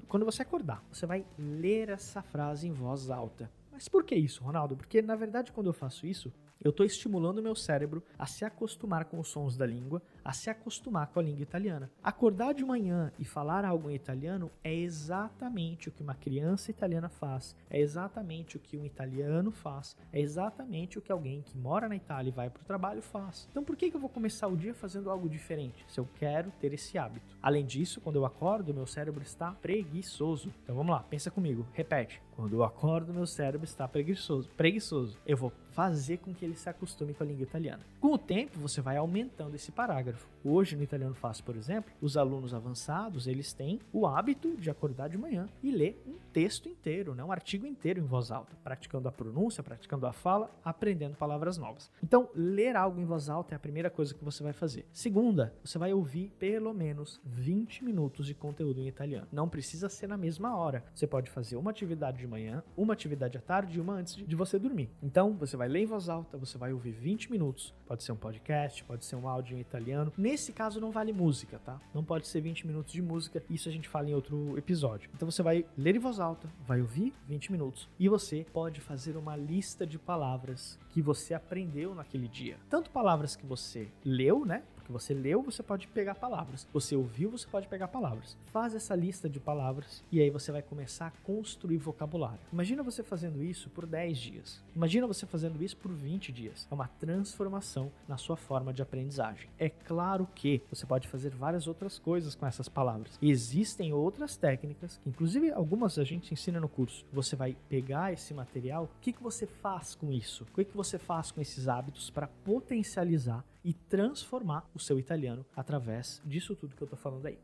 quando 0.07 0.25
você 0.25 0.41
acordar, 0.41 0.83
você 0.91 1.05
vai 1.05 1.25
ler 1.37 1.89
essa 1.89 2.21
frase 2.21 2.67
em 2.67 2.71
voz 2.71 3.09
alta. 3.09 3.49
Mas 3.71 3.87
por 3.87 4.03
que 4.03 4.15
isso, 4.15 4.43
Ronaldo? 4.43 4.75
Porque 4.75 5.01
na 5.01 5.15
verdade, 5.15 5.51
quando 5.51 5.67
eu 5.67 5.73
faço 5.73 6.07
isso, 6.07 6.33
eu 6.63 6.71
estou 6.71 6.85
estimulando 6.85 7.37
o 7.39 7.43
meu 7.43 7.55
cérebro 7.55 8.03
a 8.17 8.25
se 8.25 8.43
acostumar 8.43 9.05
com 9.05 9.19
os 9.19 9.27
sons 9.27 9.55
da 9.55 9.65
língua, 9.65 10.01
a 10.27 10.33
se 10.33 10.49
acostumar 10.49 11.07
com 11.07 11.21
a 11.21 11.23
língua 11.23 11.41
italiana. 11.41 11.89
Acordar 12.03 12.53
de 12.53 12.65
manhã 12.65 13.13
e 13.17 13.23
falar 13.23 13.63
algo 13.63 13.89
em 13.89 13.95
italiano 13.95 14.51
é 14.61 14.75
exatamente 14.75 15.87
o 15.87 15.91
que 15.91 16.03
uma 16.03 16.15
criança 16.15 16.69
italiana 16.69 17.07
faz, 17.07 17.55
é 17.69 17.79
exatamente 17.79 18.57
o 18.57 18.59
que 18.59 18.75
um 18.75 18.85
italiano 18.85 19.51
faz, 19.51 19.95
é 20.11 20.19
exatamente 20.19 20.97
o 20.97 21.01
que 21.01 21.13
alguém 21.13 21.41
que 21.43 21.57
mora 21.57 21.87
na 21.87 21.95
Itália 21.95 22.27
e 22.27 22.33
vai 22.33 22.49
para 22.49 22.61
o 22.61 22.65
trabalho 22.65 23.01
faz. 23.01 23.47
Então 23.49 23.63
por 23.63 23.77
que, 23.77 23.89
que 23.89 23.95
eu 23.95 24.01
vou 24.01 24.09
começar 24.09 24.47
o 24.47 24.57
dia 24.57 24.73
fazendo 24.73 25.09
algo 25.09 25.29
diferente, 25.29 25.85
se 25.87 25.97
eu 25.97 26.09
quero 26.15 26.51
ter 26.59 26.73
esse 26.73 26.97
hábito? 26.97 27.37
Além 27.41 27.65
disso, 27.65 28.01
quando 28.01 28.17
eu 28.17 28.25
acordo, 28.25 28.73
meu 28.73 28.85
cérebro 28.85 29.23
está 29.23 29.53
preguiçoso. 29.53 30.53
Então 30.61 30.75
vamos 30.75 30.91
lá, 30.91 31.03
pensa 31.03 31.31
comigo, 31.31 31.65
repete. 31.71 32.21
Quando 32.37 32.53
eu 32.53 32.63
acordo, 32.63 33.11
meu 33.11 33.25
cérebro 33.25 33.65
está 33.65 33.87
preguiçoso. 33.87 34.47
Preguiçoso. 34.55 35.17
Eu 35.25 35.35
vou 35.35 35.51
fazer 35.71 36.17
com 36.17 36.33
que 36.33 36.45
ele 36.45 36.55
se 36.55 36.69
acostume 36.69 37.13
com 37.13 37.23
a 37.23 37.25
língua 37.25 37.41
italiana. 37.41 37.83
Com 37.99 38.13
o 38.13 38.17
tempo, 38.17 38.59
você 38.59 38.79
vai 38.79 38.95
aumentando 38.95 39.55
esse 39.55 39.71
parágrafo. 39.71 40.16
Hoje, 40.43 40.75
no 40.75 40.83
Italiano 40.83 41.13
Fácil, 41.13 41.43
por 41.43 41.55
exemplo, 41.55 41.91
os 42.01 42.15
alunos 42.15 42.53
avançados, 42.53 43.27
eles 43.27 43.51
têm 43.51 43.79
o 43.91 44.07
hábito 44.07 44.55
de 44.55 44.69
acordar 44.69 45.09
de 45.09 45.17
manhã 45.17 45.49
e 45.61 45.71
ler 45.71 46.01
um 46.07 46.15
texto 46.31 46.69
inteiro, 46.69 47.13
né? 47.13 47.23
um 47.23 47.31
artigo 47.31 47.65
inteiro 47.65 47.99
em 47.99 48.05
voz 48.05 48.31
alta, 48.31 48.55
praticando 48.63 49.07
a 49.09 49.11
pronúncia, 49.11 49.63
praticando 49.63 50.05
a 50.05 50.13
fala, 50.13 50.49
aprendendo 50.63 51.15
palavras 51.15 51.57
novas. 51.57 51.91
Então, 52.01 52.29
ler 52.33 52.75
algo 52.75 52.99
em 53.01 53.05
voz 53.05 53.29
alta 53.29 53.55
é 53.55 53.57
a 53.57 53.59
primeira 53.59 53.89
coisa 53.89 54.13
que 54.13 54.23
você 54.23 54.43
vai 54.43 54.53
fazer. 54.53 54.85
Segunda, 54.93 55.53
você 55.63 55.77
vai 55.77 55.93
ouvir 55.93 56.31
pelo 56.39 56.73
menos 56.73 57.19
20 57.25 57.83
minutos 57.83 58.25
de 58.25 58.33
conteúdo 58.33 58.79
em 58.79 58.87
italiano. 58.87 59.27
Não 59.31 59.49
precisa 59.49 59.89
ser 59.89 60.07
na 60.07 60.17
mesma 60.17 60.55
hora. 60.55 60.83
Você 60.93 61.07
pode 61.07 61.29
fazer 61.29 61.57
uma 61.57 61.71
atividade 61.71 62.19
de 62.19 62.27
manhã, 62.27 62.63
uma 62.75 62.93
atividade 62.93 63.37
à 63.37 63.41
tarde 63.41 63.77
e 63.77 63.81
uma 63.81 63.93
antes 63.93 64.15
de 64.15 64.35
você 64.35 64.57
dormir. 64.57 64.89
Então, 65.01 65.33
você 65.33 65.57
vai 65.57 65.67
ler 65.67 65.79
em 65.79 65.85
voz 65.85 66.07
alta, 66.07 66.37
você 66.37 66.57
vai 66.57 66.71
ouvir 66.71 66.91
20 66.91 67.31
minutos. 67.31 67.73
Pode 67.85 68.03
ser 68.03 68.11
um 68.11 68.15
podcast, 68.15 68.83
pode 68.83 69.05
ser 69.05 69.15
um 69.15 69.27
áudio 69.27 69.57
em 69.57 69.61
italiano. 69.61 70.06
Nesse 70.17 70.51
caso, 70.51 70.79
não 70.79 70.91
vale 70.91 71.11
música, 71.11 71.59
tá? 71.59 71.79
Não 71.93 72.03
pode 72.03 72.27
ser 72.27 72.41
20 72.41 72.67
minutos 72.67 72.93
de 72.93 73.01
música. 73.01 73.43
Isso 73.49 73.69
a 73.69 73.71
gente 73.71 73.87
fala 73.87 74.09
em 74.09 74.13
outro 74.13 74.57
episódio. 74.57 75.09
Então, 75.15 75.29
você 75.29 75.41
vai 75.41 75.65
ler 75.77 75.95
em 75.95 75.99
voz 75.99 76.19
alta, 76.19 76.49
vai 76.65 76.81
ouvir 76.81 77.13
20 77.27 77.51
minutos 77.51 77.89
e 77.99 78.07
você 78.07 78.45
pode 78.53 78.79
fazer 78.81 79.17
uma 79.17 79.35
lista 79.35 79.85
de 79.85 79.97
palavras 79.97 80.79
que 80.89 81.01
você 81.01 81.33
aprendeu 81.33 81.93
naquele 81.93 82.27
dia. 82.27 82.57
Tanto 82.69 82.89
palavras 82.89 83.35
que 83.35 83.45
você 83.45 83.87
leu, 84.03 84.45
né? 84.45 84.63
Que 84.87 84.91
você 84.91 85.13
leu, 85.13 85.43
você 85.43 85.61
pode 85.61 85.87
pegar 85.89 86.15
palavras. 86.15 86.67
Você 86.73 86.95
ouviu, 86.95 87.29
você 87.29 87.45
pode 87.45 87.67
pegar 87.67 87.89
palavras. 87.89 88.37
Faz 88.45 88.73
essa 88.73 88.95
lista 88.95 89.29
de 89.29 89.39
palavras 89.39 90.03
e 90.11 90.21
aí 90.21 90.29
você 90.29 90.51
vai 90.51 90.61
começar 90.61 91.07
a 91.07 91.11
construir 91.23 91.77
vocabulário. 91.77 92.39
Imagina 92.51 92.81
você 92.81 93.03
fazendo 93.03 93.43
isso 93.43 93.69
por 93.69 93.85
10 93.85 94.17
dias. 94.17 94.63
Imagina 94.75 95.05
você 95.05 95.25
fazendo 95.25 95.61
isso 95.61 95.75
por 95.77 95.91
20 95.91 96.31
dias. 96.31 96.67
É 96.71 96.73
uma 96.73 96.87
transformação 96.87 97.91
na 98.07 98.17
sua 98.17 98.37
forma 98.37 98.73
de 98.73 98.81
aprendizagem. 98.81 99.49
É 99.59 99.69
claro 99.69 100.27
que 100.33 100.61
você 100.69 100.85
pode 100.85 101.07
fazer 101.07 101.31
várias 101.31 101.67
outras 101.67 101.99
coisas 101.99 102.33
com 102.33 102.45
essas 102.45 102.69
palavras. 102.69 103.19
Existem 103.21 103.91
outras 103.91 104.37
técnicas, 104.37 104.99
que 105.03 105.09
inclusive 105.09 105.51
algumas 105.51 105.99
a 105.99 106.03
gente 106.05 106.33
ensina 106.33 106.61
no 106.61 106.69
curso. 106.69 107.05
Você 107.11 107.35
vai 107.35 107.57
pegar 107.67 108.13
esse 108.13 108.33
material, 108.33 108.85
o 108.85 109.01
que, 109.01 109.11
que 109.11 109.21
você 109.21 109.45
faz 109.45 109.95
com 109.95 110.13
isso? 110.13 110.45
O 110.45 110.55
que, 110.55 110.63
que 110.63 110.77
você 110.77 110.97
faz 110.97 111.31
com 111.31 111.41
esses 111.41 111.67
hábitos 111.67 112.09
para 112.09 112.27
potencializar 112.27 113.43
e 113.67 113.73
transformar 113.73 114.65
o 114.73 114.79
seu 114.79 114.97
italiano 114.97 115.45
através 115.53 116.21
disso 116.23 116.55
tudo 116.55 116.73
que 116.73 116.81
eu 116.81 116.87
tô 116.87 116.95
falando 116.95 117.25
aí. 117.25 117.37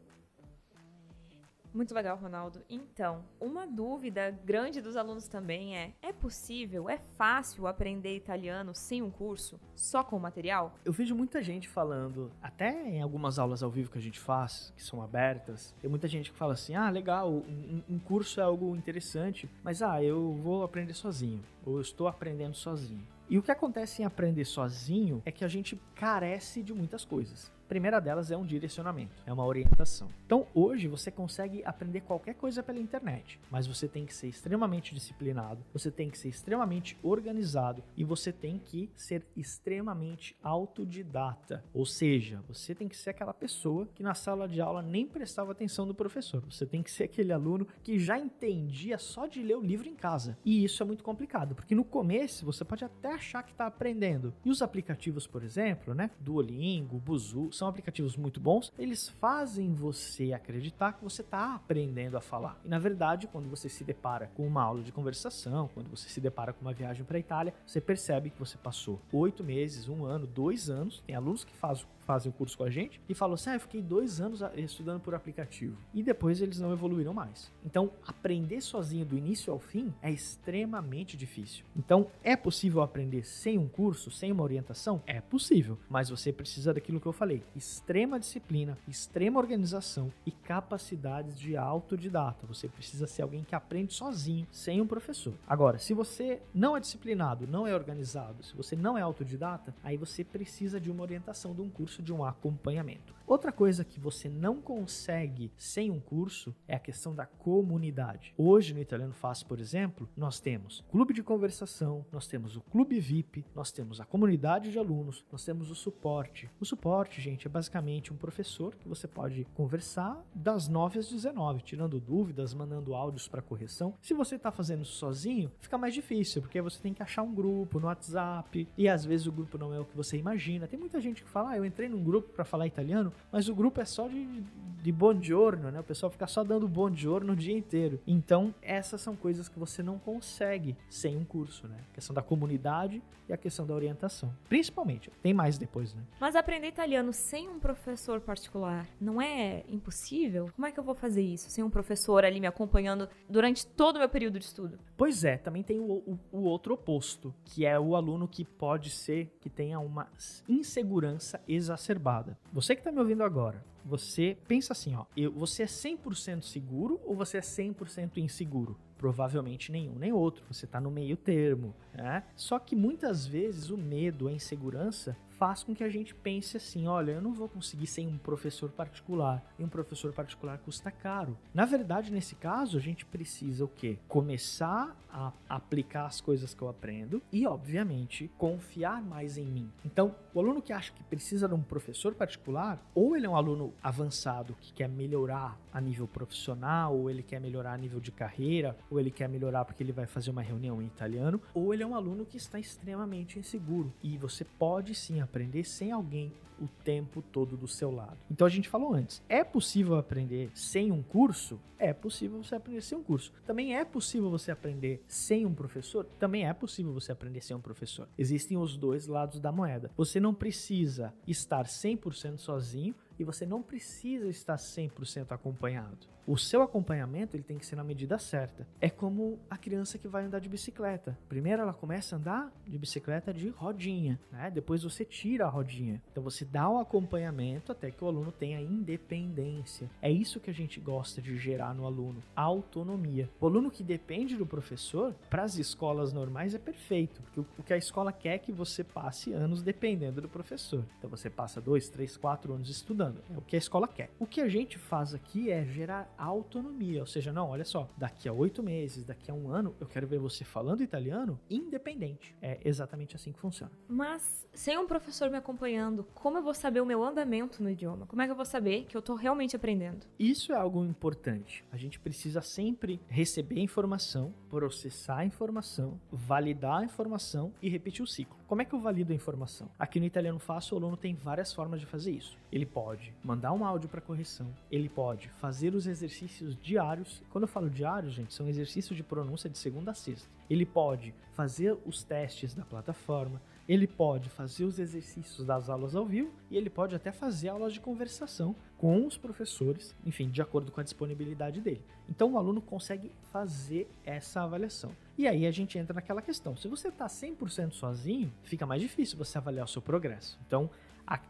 Muito 1.74 1.94
legal, 1.94 2.16
Ronaldo. 2.16 2.62
Então, 2.70 3.26
uma 3.42 3.66
dúvida 3.66 4.30
grande 4.46 4.80
dos 4.80 4.96
alunos 4.96 5.28
também 5.28 5.76
é: 5.76 5.92
é 6.02 6.14
possível, 6.14 6.88
é 6.88 6.98
fácil 7.18 7.68
aprender 7.68 8.16
italiano 8.16 8.74
sem 8.76 9.02
um 9.02 9.10
curso, 9.10 9.60
só 9.76 10.04
com 10.04 10.16
o 10.16 10.20
material? 10.20 10.76
Eu 10.86 10.94
vejo 10.94 11.16
muita 11.16 11.42
gente 11.42 11.68
falando, 11.68 12.32
até 12.42 12.72
em 12.90 13.02
algumas 13.02 13.40
aulas 13.40 13.64
ao 13.64 13.72
vivo 13.72 13.92
que 13.92 13.98
a 13.98 14.02
gente 14.02 14.20
faz, 14.20 14.72
que 14.78 14.84
são 14.84 15.02
abertas, 15.02 15.76
tem 15.82 15.90
muita 15.90 16.08
gente 16.08 16.32
que 16.32 16.38
fala 16.38 16.54
assim: 16.54 16.76
ah, 16.76 16.90
legal, 16.90 17.30
um, 17.30 17.82
um 17.90 18.00
curso 18.00 18.40
é 18.40 18.44
algo 18.44 18.76
interessante, 18.78 19.50
mas 19.64 19.82
ah, 19.82 20.02
eu 20.02 20.36
vou 20.36 20.64
aprender 20.64 20.94
sozinho, 20.94 21.44
ou 21.66 21.76
eu 21.76 21.82
estou 21.82 22.08
aprendendo 22.08 22.56
sozinho. 22.56 23.08
E 23.30 23.38
o 23.38 23.42
que 23.42 23.52
acontece 23.52 24.02
em 24.02 24.06
aprender 24.06 24.46
sozinho 24.46 25.22
é 25.26 25.32
que 25.32 25.44
a 25.44 25.48
gente 25.48 25.80
carece 25.96 26.62
de 26.62 26.74
muitas 26.74 27.06
coisas 27.06 27.52
primeira 27.74 28.00
delas 28.00 28.30
é 28.30 28.38
um 28.38 28.46
direcionamento, 28.46 29.24
é 29.26 29.34
uma 29.34 29.44
orientação. 29.44 30.08
Então, 30.28 30.46
hoje 30.54 30.88
você 30.88 31.10
consegue 31.10 31.66
aprender 31.66 32.02
qualquer 32.02 32.36
coisa 32.36 32.62
pela 32.62 32.78
internet, 32.78 33.40
mas 33.50 33.66
você 33.66 33.88
tem 33.88 34.06
que 34.06 34.14
ser 34.14 34.28
extremamente 34.28 34.94
disciplinado, 34.94 35.66
você 35.74 35.90
tem 35.90 36.08
que 36.08 36.18
ser 36.20 36.30
extremamente 36.30 36.96
organizado 37.02 37.84
e 37.98 38.04
você 38.04 38.32
tem 38.32 38.60
que 38.60 38.92
ser 38.96 39.26
extremamente 39.36 40.36
autodidata. 40.44 41.64
Ou 41.74 41.84
seja, 41.84 42.44
você 42.48 42.76
tem 42.76 42.88
que 42.88 42.96
ser 42.96 43.10
aquela 43.10 43.34
pessoa 43.34 43.88
que 43.96 44.04
na 44.04 44.14
sala 44.14 44.48
de 44.48 44.62
aula 44.62 44.84
nem 44.84 45.08
prestava 45.08 45.52
atenção 45.52 45.88
do 45.88 45.96
professor. 45.96 46.44
Você 46.52 46.68
tem 46.68 46.84
que 46.84 46.92
ser 46.92 47.06
aquele 47.06 47.34
aluno 47.34 47.68
que 47.82 47.98
já 47.98 48.20
entendia 48.20 49.00
só 49.00 49.26
de 49.26 49.42
ler 49.42 49.58
o 49.58 49.62
livro 49.62 49.90
em 49.90 49.96
casa. 49.96 50.38
E 50.46 50.64
isso 50.64 50.84
é 50.84 50.86
muito 50.86 51.04
complicado, 51.04 51.53
porque 51.54 51.76
no 51.76 51.84
começo 51.84 52.46
você 52.46 52.64
pode 52.64 52.84
até 52.84 53.14
achar 53.14 53.44
que 53.44 53.52
está 53.52 53.68
aprendendo. 53.68 54.34
E 54.44 54.50
os 54.50 54.62
aplicativos, 54.62 55.28
por 55.28 55.44
exemplo, 55.44 55.94
né, 55.94 56.10
Duolingo, 56.20 56.98
Buzu, 56.98 57.52
são 57.52 57.68
aplicativos 57.68 58.16
muito 58.16 58.40
bons, 58.40 58.72
eles 58.78 59.10
fazem 59.10 59.74
você 59.74 60.34
acreditar 60.34 60.94
que 60.94 61.04
você 61.04 61.22
está 61.22 61.56
aprendendo 61.56 62.18
a 62.18 62.22
falar. 62.22 62.60
E 62.64 62.68
na 62.68 62.80
verdade, 62.80 63.28
quando 63.28 63.50
você 63.50 63.70
se 63.70 63.84
depara 63.84 64.32
com 64.36 64.46
uma 64.46 64.64
aula 64.64 64.82
de 64.82 64.92
conversação, 64.92 65.70
quando 65.74 65.90
você 65.90 66.10
se 66.10 66.22
depara 66.22 66.54
com 66.54 66.62
uma 66.62 66.74
viagem 66.74 67.04
para 67.04 67.18
a 67.18 67.20
Itália, 67.20 67.54
você 67.66 67.82
percebe 67.82 68.30
que 68.30 68.40
você 68.40 68.58
passou 68.58 69.00
oito 69.12 69.44
meses, 69.44 69.88
um 69.88 70.06
ano, 70.06 70.28
dois 70.28 70.70
anos. 70.70 71.02
Tem 71.06 71.16
alunos 71.16 71.44
que 71.44 71.54
fazem 71.56 71.86
fazem 72.06 72.32
o 72.32 72.34
curso 72.34 72.58
com 72.58 72.64
a 72.64 72.70
gente 72.70 73.02
e 73.08 73.14
falam 73.14 73.36
assim: 73.36 73.50
ah, 73.52 73.56
eu 73.56 73.60
fiquei 73.60 73.82
dois 73.82 74.22
anos 74.22 74.42
estudando 74.56 75.02
por 75.02 75.16
aplicativo. 75.16 75.78
E 75.94 76.04
depois 76.04 76.42
eles 76.42 76.60
não 76.60 76.72
evoluíram 76.72 77.14
mais. 77.14 77.52
Então, 77.66 77.92
aprender 78.06 78.62
sozinho 78.62 79.06
do 79.06 79.18
início 79.18 79.52
ao 79.52 79.60
fim 79.60 79.94
é 80.02 80.12
extremamente 80.12 81.18
difícil. 81.18 81.66
Então, 81.76 82.08
é 82.24 82.36
possível 82.36 82.82
aprender 82.82 83.24
sem 83.24 83.58
um 83.58 83.68
curso, 83.68 84.12
sem 84.12 84.32
uma 84.32 84.44
orientação? 84.44 85.02
É 85.06 85.22
possível, 85.22 85.78
mas 85.90 86.10
você 86.10 86.32
precisa 86.32 86.74
daquilo 86.74 87.00
que 87.00 87.08
eu 87.08 87.14
falei: 87.14 87.44
extrema 87.56 88.20
disciplina, 88.20 88.78
extrema 88.88 89.40
organização 89.40 90.12
e 90.26 90.32
capacidades 90.32 91.40
de 91.40 91.56
autodidata. 91.58 92.46
Você 92.48 92.68
precisa 92.68 93.08
ser 93.08 93.22
alguém 93.22 93.44
que 93.44 93.56
aprende 93.56 93.94
sozinho, 93.94 94.48
sem 94.52 94.82
um 94.82 94.88
professor. 94.88 95.34
Agora, 95.48 95.78
se 95.78 95.94
você 95.94 96.42
não 96.54 96.76
é 96.76 96.80
disciplinado, 96.80 97.48
não 97.48 97.68
é 97.68 97.74
organizado, 97.74 98.44
se 98.44 98.56
você 98.56 98.76
não 98.76 98.98
é 98.98 99.02
autodidata, 99.02 99.74
aí 99.84 99.98
você 99.98 100.24
precisa 100.24 100.80
de 100.80 100.92
uma 100.92 101.04
orientação 101.04 101.54
de 101.54 101.62
um 101.62 101.70
curso 101.70 101.93
curso 101.94 102.02
de 102.02 102.12
um 102.14 102.24
acompanhamento. 102.24 103.14
Outra 103.26 103.54
coisa 103.54 103.86
que 103.86 104.02
você 104.02 104.28
não 104.28 104.62
consegue 104.62 105.50
sem 105.58 105.90
um 105.90 106.00
curso 106.00 106.54
é 106.68 106.76
a 106.76 106.80
questão 106.80 107.16
da 107.16 107.26
comunidade. 107.26 108.34
Hoje 108.38 108.74
no 108.74 108.82
Italiano 108.82 109.14
Fácil, 109.14 109.48
por 109.48 109.60
exemplo, 109.60 110.10
nós 110.16 110.42
temos 110.42 110.84
clube 110.92 111.14
de 111.14 111.24
conversação, 111.24 112.06
nós 112.12 112.28
temos 112.28 112.58
o 112.58 112.62
clube 112.62 113.00
VIP, 113.00 113.46
nós 113.56 113.72
temos 113.72 114.02
a 114.02 114.06
comunidade 114.06 114.72
de 114.72 114.78
alunos, 114.78 115.26
nós 115.32 115.46
temos 115.46 115.72
o 115.72 115.76
suporte. 115.76 116.50
O 116.60 116.66
suporte, 116.66 117.22
gente, 117.22 117.48
é 117.48 117.50
basicamente 117.50 118.12
um 118.12 118.18
professor 118.18 118.76
que 118.76 118.90
você 118.90 119.08
pode 119.08 119.46
conversar 119.56 120.22
das 120.36 120.68
9 120.68 121.00
às 121.00 121.10
19, 121.10 121.62
tirando 121.62 122.02
dúvidas, 122.02 122.54
mandando 122.54 122.94
áudios 122.94 123.30
para 123.30 123.42
correção. 123.42 123.94
Se 124.02 124.14
você 124.14 124.36
está 124.36 124.52
fazendo 124.52 124.84
isso 124.84 124.94
sozinho, 124.94 125.50
fica 125.62 125.78
mais 125.78 125.94
difícil, 125.94 126.42
porque 126.42 126.62
você 126.62 126.82
tem 126.82 126.94
que 126.94 127.02
achar 127.02 127.24
um 127.24 127.34
grupo 127.34 127.80
no 127.80 127.88
WhatsApp 127.88 128.68
e 128.78 128.90
às 128.90 129.06
vezes 129.06 129.28
o 129.28 129.32
grupo 129.32 129.58
não 129.58 129.74
é 129.74 129.80
o 129.80 129.86
que 129.86 129.96
você 129.96 130.18
imagina. 130.18 130.68
Tem 130.68 130.78
muita 130.78 131.00
gente 131.00 131.24
que 131.24 131.30
fala: 131.30 131.52
"Ah, 131.52 131.58
eu 131.58 131.66
entrei 131.66 131.83
num 131.90 132.04
grupo 132.04 132.30
para 132.30 132.46
falar 132.46 132.68
italiano, 132.68 133.12
mas 133.32 133.50
o 133.50 133.56
grupo 133.56 133.82
é 133.82 133.86
só 133.86 134.08
de, 134.08 134.44
de 134.82 134.92
buongiorno, 134.92 135.72
né? 135.72 135.80
O 135.80 135.84
pessoal 135.84 136.12
fica 136.12 136.28
só 136.28 136.44
dando 136.44 136.68
buongiorno 136.68 137.34
o 137.34 137.36
dia 137.36 137.56
inteiro. 137.56 138.00
Então, 138.06 138.54
essas 138.62 139.02
são 139.02 139.16
coisas 139.16 139.48
que 139.48 139.60
você 139.60 139.82
não 139.82 139.98
consegue 139.98 140.76
sem 140.90 141.18
um 141.18 141.24
curso, 141.24 141.68
né? 141.68 141.78
A 141.92 141.96
questão 141.96 142.14
da 142.14 142.22
comunidade 142.22 143.02
e 143.28 143.34
a 143.34 143.38
questão 143.38 143.66
da 143.66 143.74
orientação. 143.74 144.34
Principalmente. 144.50 145.10
Tem 145.22 145.34
mais 145.34 145.58
depois, 145.58 145.94
né? 145.94 146.02
Mas 146.20 146.36
aprender 146.36 146.68
italiano 146.68 147.14
sem 147.14 147.50
um 147.50 147.60
professor 147.60 148.20
particular 148.20 148.88
não 149.00 149.22
é 149.22 149.64
impossível? 149.68 150.50
Como 150.56 150.68
é 150.68 150.72
que 150.72 150.80
eu 150.80 150.84
vou 150.84 150.96
fazer 150.96 151.22
isso 151.22 151.50
sem 151.50 151.64
um 151.64 151.70
professor 151.70 152.26
ali 152.26 152.40
me 152.40 152.48
acompanhando 152.48 153.08
durante 153.30 153.66
todo 153.66 153.96
o 153.98 154.00
meu 154.00 154.10
período 154.10 154.40
de 154.40 154.46
estudo? 154.46 154.78
Pois 154.98 155.24
é, 155.24 155.38
também 155.38 155.64
tem 155.64 155.80
o, 155.80 155.84
o, 155.84 156.20
o 156.32 156.44
outro 156.44 156.74
oposto, 156.74 157.34
que 157.46 157.66
é 157.66 157.80
o 157.80 157.96
aluno 157.96 158.28
que 158.28 158.44
pode 158.44 158.90
ser 158.90 159.36
que 159.40 159.50
tenha 159.50 159.80
uma 159.80 160.08
insegurança 160.48 161.42
exacerbada. 161.76 162.38
Você 162.52 162.76
que 162.76 162.82
está 162.82 162.92
me 162.92 163.00
ouvindo 163.00 163.24
agora, 163.24 163.64
você 163.86 164.38
pensa 164.48 164.74
assim, 164.74 164.96
ó, 164.96 165.06
eu, 165.16 165.32
você 165.32 165.64
é 165.64 165.66
100% 165.66 166.44
seguro 166.44 167.00
ou 167.06 167.16
você 167.16 167.38
é 167.38 167.42
100% 167.42 168.18
inseguro? 168.18 168.78
Provavelmente 168.98 169.72
nenhum 169.72 169.96
nem 169.96 170.14
outro, 170.14 170.44
você 170.50 170.66
está 170.66 170.80
no 170.80 170.90
meio 170.90 171.18
termo. 171.18 171.76
Né? 171.94 172.24
Só 172.36 172.58
que 172.58 172.76
muitas 172.76 173.26
vezes 173.26 173.70
o 173.70 173.78
medo, 173.78 174.28
a 174.28 174.32
insegurança 174.32 175.18
faz 175.44 175.62
com 175.62 175.76
que 175.76 175.84
a 175.84 175.90
gente 175.90 176.16
pense 176.16 176.56
assim: 176.56 176.88
olha, 176.88 177.12
eu 177.12 177.22
não 177.22 177.34
vou 177.34 177.50
conseguir 177.50 177.86
sem 177.86 178.08
um 178.08 178.18
professor 178.18 178.70
particular. 178.70 179.44
E 179.60 179.64
um 179.66 179.68
professor 179.68 180.14
particular 180.14 180.58
custa 180.60 180.90
caro. 180.90 181.38
Na 181.54 181.66
verdade, 181.66 182.14
nesse 182.14 182.34
caso, 182.34 182.78
a 182.78 182.80
gente 182.80 183.06
precisa 183.06 183.66
o 183.66 183.68
quê? 183.68 184.00
Começar 184.08 184.96
a 185.12 185.32
aplicar 185.48 186.06
as 186.06 186.20
coisas 186.20 186.54
que 186.54 186.62
eu 186.62 186.70
aprendo 186.70 187.22
e, 187.32 187.46
obviamente, 187.46 188.32
confiar 188.38 189.02
mais 189.02 189.38
em 189.38 189.46
mim. 189.46 189.70
Então, 189.86 190.16
o 190.34 190.40
aluno 190.40 190.62
que 190.62 190.74
acha 190.74 190.92
que 190.92 191.04
precisa 191.04 191.48
de 191.48 191.54
um 191.54 191.62
professor 191.62 192.16
particular, 192.16 192.84
ou 192.96 193.16
ele 193.16 193.28
é 193.28 193.30
um 193.30 193.36
aluno 193.36 193.74
avançado 193.84 194.56
que 194.60 194.74
quer 194.74 194.90
melhorar 194.90 195.60
a 195.72 195.80
nível 195.80 196.08
profissional, 196.08 196.98
ou 196.98 197.10
ele 197.10 197.22
quer 197.22 197.40
melhorar 197.40 197.74
a 197.74 197.78
nível 197.78 198.00
de 198.00 198.12
carreira, 198.12 198.76
ou 198.90 199.00
ele 199.00 199.12
quer 199.12 199.30
melhorar 199.30 199.66
porque 199.66 199.84
ele 199.84 199.92
vai 199.92 200.08
fazer 200.08 200.32
uma 200.32 200.42
reunião 200.42 200.82
em 200.82 200.86
italiano, 200.86 201.40
ou 201.54 201.74
ele 201.74 201.84
é 201.84 201.86
um 201.86 201.96
aluno 201.96 202.26
que 202.26 202.38
está 202.38 202.60
extremamente 202.60 203.38
inseguro. 203.38 203.94
E 204.02 204.18
você 204.18 204.44
pode 204.44 204.96
sim 204.96 205.22
aprender 205.34 205.64
sem 205.64 205.92
alguém 205.92 206.32
o 206.62 206.68
tempo 206.84 207.22
todo 207.22 207.58
do 207.58 207.68
seu 207.68 207.90
lado. 207.90 208.18
Então 208.30 208.46
a 208.46 208.50
gente 208.50 208.70
falou 208.70 208.94
antes, 208.94 209.22
é 209.28 209.44
possível 209.44 209.96
aprender 209.96 210.52
sem 210.54 210.92
um 210.92 211.02
curso? 211.02 211.60
É 211.80 211.92
possível 211.92 212.42
você 212.42 212.56
aprender 212.56 212.82
sem 212.82 212.98
um 212.98 213.04
curso. 213.04 213.34
Também 213.46 213.76
é 213.76 213.84
possível 213.84 214.30
você 214.30 214.52
aprender 214.52 215.04
sem 215.08 215.46
um 215.46 215.54
professor? 215.54 216.06
Também 216.20 216.48
é 216.48 216.54
possível 216.54 216.94
você 216.94 217.12
aprender 217.12 217.42
sem 217.42 217.58
um 217.58 217.60
professor. 217.60 218.08
Existem 218.18 218.58
os 218.58 218.78
dois 218.78 219.08
lados 219.08 219.40
da 219.40 219.52
moeda. 219.52 219.92
Você 219.98 220.20
não 220.20 220.34
precisa 220.34 221.14
estar 221.28 221.66
100% 221.66 222.38
sozinho 222.38 222.96
e 223.20 223.24
você 223.24 223.46
não 223.46 223.62
precisa 223.62 224.28
estar 224.28 224.56
100% 224.56 225.32
acompanhado. 225.32 226.14
O 226.26 226.38
seu 226.38 226.62
acompanhamento 226.62 227.36
ele 227.36 227.44
tem 227.44 227.58
que 227.58 227.66
ser 227.66 227.76
na 227.76 227.84
medida 227.84 228.18
certa. 228.18 228.66
É 228.80 228.90
como 228.90 229.40
a 229.50 229.58
criança 229.58 229.98
que 229.98 230.08
vai 230.08 230.24
andar 230.24 230.40
de 230.40 230.48
bicicleta. 230.48 231.18
Primeiro 231.28 231.62
ela 231.62 231.74
começa 231.74 232.16
a 232.16 232.20
andar 232.20 232.52
de 232.66 232.78
bicicleta 232.78 233.34
de 233.34 233.50
rodinha, 233.50 234.18
né? 234.32 234.50
Depois 234.50 234.84
você 234.84 235.04
tira 235.04 235.46
a 235.46 235.50
rodinha. 235.50 236.02
Então 236.12 236.24
você 236.24 236.46
dá 236.46 236.70
o 236.70 236.80
acompanhamento 236.80 237.74
até 237.74 237.92
que 237.92 238.02
o 238.02 238.08
aluno 238.08 238.32
tenha 238.32 238.62
independência. 238.62 239.92
É 240.02 240.10
isso 240.10 240.40
que 240.40 240.50
a 240.50 240.54
gente 240.54 240.80
gosta 240.80 241.22
de 241.22 241.38
gerar 241.38 241.74
no 241.74 241.86
aluno, 241.86 242.24
autonomia. 242.34 243.30
O 243.42 243.46
aluno 243.46 243.70
que 243.70 243.84
depende 243.84 244.38
do 244.38 244.46
professor, 244.46 245.14
para 245.30 245.44
as 245.44 245.58
escolas 245.58 246.14
normais 246.14 246.56
é 246.56 246.60
perfeito, 246.60 247.22
porque 247.22 247.42
o 247.42 247.64
que 247.64 247.74
a 247.74 247.78
escola 247.78 248.14
quer 248.14 248.36
é 248.36 248.40
que 248.40 248.54
você 248.54 248.82
passe 248.82 249.34
anos 249.34 249.62
dependendo 249.62 250.22
do 250.22 250.30
professor. 250.30 250.86
Então 250.98 251.10
você 251.10 251.30
passa 251.30 251.60
dois, 251.60 251.90
três, 251.90 252.16
quatro 252.16 252.54
anos 252.54 252.70
estudando. 252.70 253.03
É 253.30 253.38
o 253.38 253.42
que 253.42 253.56
a 253.56 253.60
escola 253.60 253.88
quer. 253.88 254.12
O 254.20 254.26
que 254.26 254.42
a 254.42 254.48
gente 254.48 254.78
faz 254.78 255.14
aqui 255.14 255.52
é 255.52 255.66
gerar 255.66 256.14
autonomia. 256.18 257.02
Ou 257.02 257.08
seja, 257.08 257.34
não, 257.34 257.50
olha 257.50 257.66
só, 257.66 257.90
daqui 257.98 258.30
a 258.30 258.34
oito 258.34 258.62
meses, 258.62 259.04
daqui 259.04 259.30
a 259.30 259.34
um 259.34 259.50
ano, 259.50 259.76
eu 259.80 259.88
quero 259.88 260.08
ver 260.08 260.20
você 260.20 260.44
falando 260.44 260.82
italiano 260.82 261.40
independente. 261.50 262.36
É 262.42 262.60
exatamente 262.64 263.16
assim 263.16 263.32
que 263.32 263.40
funciona. 263.40 263.72
Mas 263.88 264.48
sem 264.54 264.78
um 264.78 264.86
professor 264.86 265.30
me 265.30 265.38
acompanhando, 265.38 266.06
como 266.14 266.38
eu 266.38 266.44
vou 266.44 266.54
saber 266.54 266.82
o 266.82 266.86
meu 266.86 267.04
andamento 267.04 267.62
no 267.62 267.70
idioma? 267.70 268.06
Como 268.06 268.22
é 268.22 268.26
que 268.26 268.32
eu 268.32 268.36
vou 268.36 268.46
saber 268.46 268.86
que 268.86 268.96
eu 268.96 269.02
tô 269.02 269.16
realmente 269.16 269.56
aprendendo? 269.56 270.06
Isso 270.18 270.54
é 270.54 270.56
algo 270.56 270.86
importante. 270.86 271.66
A 271.72 271.78
gente 271.78 272.00
precisa 272.00 272.42
sempre 272.42 273.02
receber 273.08 273.60
informação, 273.60 274.34
processar 274.50 275.18
a 275.18 275.26
informação, 275.26 276.00
validar 276.12 276.82
a 276.82 276.86
informação 276.86 277.54
e 277.62 277.70
repetir 277.70 278.04
o 278.04 278.08
ciclo. 278.08 278.38
Como 278.54 278.62
é 278.62 278.66
que 278.66 278.76
eu 278.76 278.80
valido 278.80 279.12
a 279.12 279.16
informação? 279.16 279.68
Aqui 279.80 280.00
no 280.00 280.06
Italiano 280.06 280.38
Fácil, 280.38 280.76
o 280.76 280.78
aluno 280.78 280.96
tem 280.96 281.16
várias 281.16 281.52
formas 281.52 281.80
de 281.80 281.88
fazer 281.88 282.12
isso. 282.12 282.38
Ele 282.52 282.68
pode 282.68 283.12
mandar 283.24 283.52
um 283.52 283.66
áudio 283.66 283.90
para 283.90 284.00
correção, 284.00 284.46
ele 284.72 284.88
pode 284.88 285.28
fazer 285.28 285.74
os 285.74 285.88
exercícios 285.88 286.56
diários. 286.62 287.24
Quando 287.32 287.46
eu 287.46 287.48
falo 287.48 287.68
diários, 287.68 288.14
gente, 288.14 288.32
são 288.32 288.48
exercícios 288.48 288.96
de 288.96 289.02
pronúncia 289.02 289.50
de 289.50 289.58
segunda 289.58 289.90
a 289.90 289.96
sexta. 289.96 290.30
Ele 290.48 290.68
pode 290.68 291.16
fazer 291.32 291.76
os 291.84 292.04
testes 292.04 292.54
da 292.54 292.64
plataforma, 292.64 293.42
ele 293.68 293.88
pode 293.88 294.30
fazer 294.30 294.66
os 294.66 294.80
exercícios 294.80 295.46
das 295.46 295.70
aulas 295.70 295.96
ao 295.96 296.06
vivo 296.06 296.32
e 296.52 296.58
ele 296.58 296.70
pode 296.70 296.96
até 296.96 297.12
fazer 297.12 297.50
aulas 297.50 297.74
de 297.74 297.80
conversação 297.80 298.56
com 298.78 299.06
os 299.08 299.18
professores, 299.18 299.96
enfim, 300.06 300.30
de 300.30 300.42
acordo 300.42 300.72
com 300.72 300.82
a 300.82 300.84
disponibilidade 300.84 301.62
dele. 301.62 301.82
Então 302.10 302.34
o 302.34 302.38
aluno 302.38 302.62
consegue 302.62 303.12
fazer 303.32 303.90
essa 304.04 304.42
avaliação. 304.42 304.92
E 305.18 305.28
aí 305.28 305.46
a 305.46 305.52
gente 305.52 305.78
entra 305.78 305.94
naquela 305.94 306.22
questão: 306.22 306.58
se 306.58 306.68
você 306.68 306.90
está 306.90 307.08
100% 307.08 307.72
sozinho, 307.72 308.32
fica 308.44 308.66
mais 308.66 308.82
difícil 308.82 309.18
você 309.18 309.38
avaliar 309.38 309.66
o 309.66 309.70
seu 309.70 309.82
progresso. 309.82 310.38
Então 310.46 310.70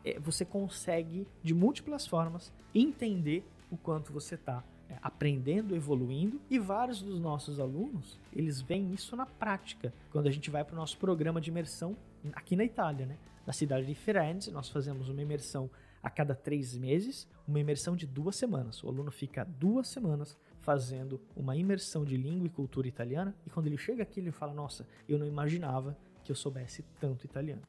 é, 0.04 0.20
você 0.20 0.44
consegue, 0.44 1.28
de 1.44 1.54
múltiplas 1.54 2.08
formas, 2.08 2.52
entender 2.74 3.46
o 3.70 3.78
quanto 3.78 4.12
você 4.12 4.36
está 4.36 4.64
é, 4.90 4.96
aprendendo, 5.02 5.76
evoluindo 5.76 6.42
e 6.50 6.60
vários 6.60 7.02
dos 7.02 7.20
nossos 7.20 7.60
alunos 7.60 8.20
eles 8.32 8.62
veem 8.62 8.94
isso 8.94 9.16
na 9.16 9.26
prática 9.26 9.94
quando 10.12 10.28
a 10.28 10.32
gente 10.32 10.50
vai 10.50 10.64
para 10.64 10.74
o 10.74 10.78
nosso 10.78 10.98
programa 10.98 11.42
de 11.42 11.50
imersão 11.50 11.96
aqui 12.34 12.56
na 12.56 12.64
Itália, 12.64 13.06
né? 13.06 13.18
Na 13.46 13.52
cidade 13.52 13.86
de 13.86 13.96
Firenze 13.96 14.52
nós 14.52 14.70
fazemos 14.70 15.10
uma 15.10 15.22
imersão 15.22 15.70
a 16.02 16.10
cada 16.10 16.36
três 16.36 16.78
meses, 16.78 17.28
uma 17.48 17.60
imersão 17.60 17.96
de 17.96 18.06
duas 18.06 18.36
semanas. 18.36 18.84
O 18.84 18.90
aluno 18.90 19.12
fica 19.12 19.44
duas 19.46 19.88
semanas 19.88 20.38
fazendo 20.60 21.22
uma 21.36 21.56
imersão 21.56 22.06
de 22.06 22.18
língua 22.18 22.48
e 22.48 22.50
cultura 22.50 22.88
italiana 22.88 23.36
e 23.46 23.50
quando 23.50 23.68
ele 23.68 23.78
chega 23.78 24.04
aqui 24.04 24.20
ele 24.20 24.32
fala: 24.32 24.54
Nossa, 24.54 24.88
eu 25.08 25.18
não 25.18 25.26
imaginava 25.26 25.98
que 26.24 26.32
eu 26.32 26.36
soubesse 26.36 26.84
tanto 27.00 27.26
italiano. 27.26 27.62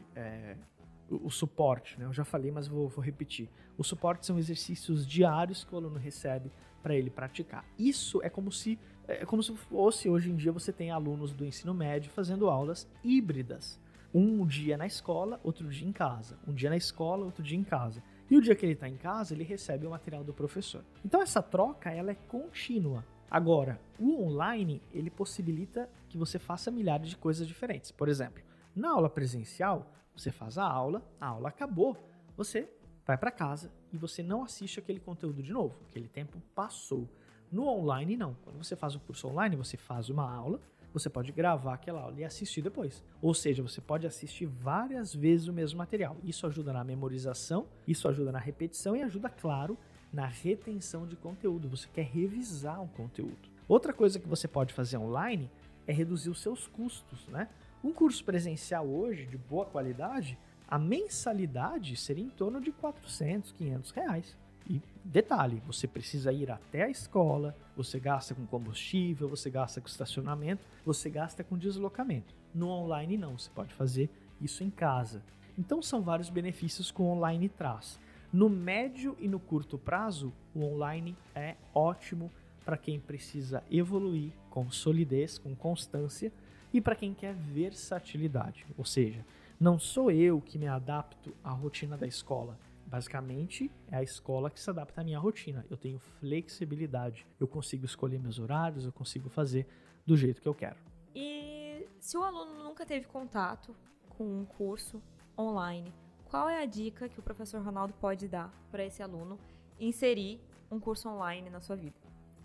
o, 1.24 1.30
suporte. 1.30 2.00
Né? 2.00 2.06
Eu 2.06 2.14
já 2.14 2.24
falei, 2.24 2.52
mas 2.52 2.68
vou, 2.68 2.88
vou 2.88 3.04
repetir. 3.04 3.50
O 3.78 3.84
suporte 3.84 4.26
são 4.26 4.38
exercícios 4.38 5.06
diários 5.06 5.64
que 5.64 5.74
o 5.74 5.78
aluno 5.78 5.98
recebe 5.98 6.52
para 6.82 6.96
ele 6.96 7.10
praticar. 7.10 7.66
Isso 7.78 8.22
é 8.24 8.30
como 8.30 8.52
se 8.52 8.78
é 9.06 9.26
como 9.26 9.44
se 9.44 9.54
fosse 9.56 10.08
hoje 10.08 10.32
em 10.32 10.36
dia 10.36 10.52
você 10.52 10.72
tem 10.72 10.90
alunos 10.90 11.34
do 11.34 11.46
ensino 11.46 11.74
médio 11.74 12.10
fazendo 12.12 12.50
aulas 12.50 12.88
híbridas. 13.04 13.80
Um 14.14 14.46
dia 14.46 14.78
na 14.78 14.86
escola, 14.86 15.40
outro 15.44 15.68
dia 15.70 15.88
em 15.88 15.92
casa. 15.92 16.38
Um 16.48 16.54
dia 16.54 16.70
na 16.70 16.78
escola, 16.78 17.26
outro 17.26 17.44
dia 17.44 17.58
em 17.58 17.64
casa. 17.64 18.02
E 18.30 18.38
o 18.38 18.42
dia 18.42 18.56
que 18.56 18.66
ele 18.66 18.74
está 18.74 18.88
em 18.88 18.96
casa, 18.96 19.34
ele 19.34 19.44
recebe 19.44 19.86
o 19.86 19.90
material 19.90 20.24
do 20.24 20.34
professor. 20.34 20.84
Então 21.04 21.22
essa 21.22 21.42
troca 21.42 21.92
ela 21.92 22.12
é 22.12 22.16
contínua. 22.16 23.04
Agora, 23.30 23.80
o 24.00 24.24
online 24.24 24.82
ele 24.94 25.10
possibilita 25.10 25.90
que 26.08 26.18
você 26.18 26.38
faça 26.38 26.70
milhares 26.70 27.10
de 27.10 27.18
coisas 27.18 27.48
diferentes. 27.48 27.92
Por 27.92 28.08
exemplo, 28.08 28.44
na 28.76 28.92
aula 28.92 29.10
presencial, 29.10 29.92
você 30.16 30.32
faz 30.32 30.58
a 30.58 30.64
aula, 30.64 31.04
a 31.20 31.28
aula 31.28 31.50
acabou, 31.50 31.98
você 32.36 32.70
vai 33.06 33.18
para 33.18 33.32
casa 33.32 33.72
e 33.92 33.98
você 33.98 34.24
não 34.24 34.44
assiste 34.44 34.80
aquele 34.80 35.00
conteúdo 35.00 35.42
de 35.42 35.52
novo, 35.52 35.76
aquele 35.90 36.08
tempo 36.08 36.42
passou. 36.56 37.08
No 37.52 37.68
online, 37.68 38.18
não. 38.18 38.36
Quando 38.44 38.58
você 38.58 38.76
faz 38.76 38.96
um 38.96 39.00
curso 39.00 39.28
online, 39.28 39.56
você 39.56 39.78
faz 39.78 40.10
uma 40.10 40.28
aula, 40.28 40.60
você 40.92 41.10
pode 41.10 41.32
gravar 41.32 41.76
aquela 41.76 42.02
aula 42.02 42.20
e 42.20 42.24
assistir 42.24 42.62
depois. 42.62 43.04
Ou 43.22 43.34
seja, 43.34 43.62
você 43.62 43.82
pode 43.82 44.08
assistir 44.08 44.46
várias 44.46 45.14
vezes 45.14 45.48
o 45.48 45.54
mesmo 45.54 45.78
material. 45.78 46.18
Isso 46.24 46.48
ajuda 46.48 46.74
na 46.74 46.84
memorização, 46.84 47.68
isso 47.88 48.08
ajuda 48.08 48.32
na 48.32 48.40
repetição 48.40 48.96
e 48.96 49.04
ajuda, 49.04 49.30
claro, 49.30 49.78
na 50.12 50.26
retenção 50.26 51.08
de 51.08 51.16
conteúdo. 51.16 51.68
Você 51.70 51.88
quer 51.92 52.06
revisar 52.06 52.82
um 52.82 52.88
conteúdo. 52.88 53.50
Outra 53.68 53.94
coisa 53.94 54.20
que 54.20 54.28
você 54.28 54.48
pode 54.48 54.74
fazer 54.74 54.98
online 54.98 55.50
é 55.88 55.94
reduzir 55.94 56.30
os 56.30 56.40
seus 56.40 56.68
custos, 56.68 57.28
né? 57.28 57.50
Um 57.84 57.92
curso 57.92 58.24
presencial 58.24 58.88
hoje, 58.88 59.26
de 59.26 59.38
boa 59.38 59.66
qualidade, 59.66 60.40
a 60.70 60.80
mensalidade 60.80 61.98
seria 61.98 62.24
em 62.24 62.30
torno 62.30 62.62
de 62.62 62.72
400, 62.72 63.52
500 63.52 63.92
reais. 63.92 64.38
E 64.70 64.82
detalhe, 65.04 65.62
você 65.68 65.86
precisa 65.86 66.32
ir 66.32 66.50
até 66.50 66.84
a 66.84 66.90
escola, 66.90 67.54
você 67.76 68.00
gasta 68.00 68.34
com 68.34 68.46
combustível, 68.46 69.28
você 69.28 69.50
gasta 69.50 69.82
com 69.82 69.88
estacionamento, 69.90 70.66
você 70.86 71.10
gasta 71.10 71.44
com 71.44 71.58
deslocamento. 71.58 72.34
No 72.56 72.70
online 72.70 73.18
não, 73.18 73.38
você 73.38 73.50
pode 73.54 73.74
fazer 73.74 74.10
isso 74.40 74.64
em 74.64 74.70
casa. 74.70 75.22
Então 75.60 75.82
são 75.82 76.02
vários 76.02 76.30
benefícios 76.30 76.90
que 76.90 77.02
o 77.02 77.06
online 77.06 77.50
traz. 77.50 78.00
No 78.32 78.50
médio 78.50 79.18
e 79.20 79.28
no 79.28 79.42
curto 79.42 79.78
prazo, 79.78 80.32
o 80.56 80.64
online 80.64 81.18
é 81.36 81.58
ótimo 81.76 82.32
para 82.64 82.78
quem 82.78 82.98
precisa 82.98 83.62
evoluir 83.70 84.32
com 84.50 84.72
solidez, 84.72 85.38
com 85.38 85.54
constância 85.54 86.32
e 86.74 86.82
para 86.82 86.96
quem 86.96 87.14
quer 87.14 87.34
versatilidade. 87.34 88.66
Ou 88.78 88.84
seja, 88.84 89.26
não 89.60 89.78
sou 89.78 90.12
eu 90.12 90.42
que 90.42 90.58
me 90.58 90.68
adapto 90.68 91.34
à 91.44 91.52
rotina 91.52 91.96
da 91.96 92.08
escola 92.08 92.58
Basicamente, 92.94 93.72
é 93.90 93.98
a 93.98 94.04
escola 94.04 94.52
que 94.52 94.60
se 94.60 94.70
adapta 94.70 95.02
à 95.02 95.04
minha 95.04 95.18
rotina. 95.18 95.66
Eu 95.68 95.76
tenho 95.76 95.98
flexibilidade. 95.98 97.26
Eu 97.40 97.48
consigo 97.48 97.86
escolher 97.86 98.20
meus 98.20 98.38
horários, 98.38 98.86
eu 98.86 98.92
consigo 98.92 99.30
fazer 99.30 99.66
do 100.06 100.16
jeito 100.16 100.40
que 100.40 100.48
eu 100.48 100.54
quero. 100.54 100.76
E 101.16 101.88
se 102.00 102.16
o 102.16 102.24
aluno 102.24 102.64
nunca 102.64 102.86
teve 102.86 103.08
contato 103.08 103.76
com 104.10 104.24
um 104.24 104.46
curso 104.46 105.02
online, 105.36 105.92
qual 106.26 106.48
é 106.48 106.62
a 106.62 106.68
dica 106.68 107.10
que 107.10 107.20
o 107.20 107.24
professor 107.24 107.64
Ronaldo 107.64 107.96
pode 108.00 108.28
dar 108.28 108.54
para 108.70 108.86
esse 108.86 109.02
aluno 109.02 109.40
inserir 109.80 110.40
um 110.70 110.80
curso 110.80 111.10
online 111.10 111.50
na 111.50 111.62
sua 111.62 111.76
vida? 111.76 111.96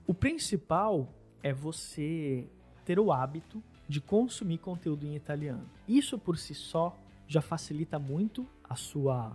O 0.07 0.15
principal 0.15 1.13
é 1.43 1.53
você 1.53 2.49
ter 2.87 2.99
o 2.99 3.13
hábito 3.13 3.63
de 3.89 4.01
consumir 4.01 4.59
conteúdo 4.59 5.07
em 5.07 5.17
italiano. 5.17 5.69
Isso 5.89 6.19
por 6.19 6.37
si 6.37 6.55
só 6.55 6.97
já 7.27 7.41
facilita 7.41 7.99
muito 7.99 8.47
a 8.63 8.75
sua 8.75 9.35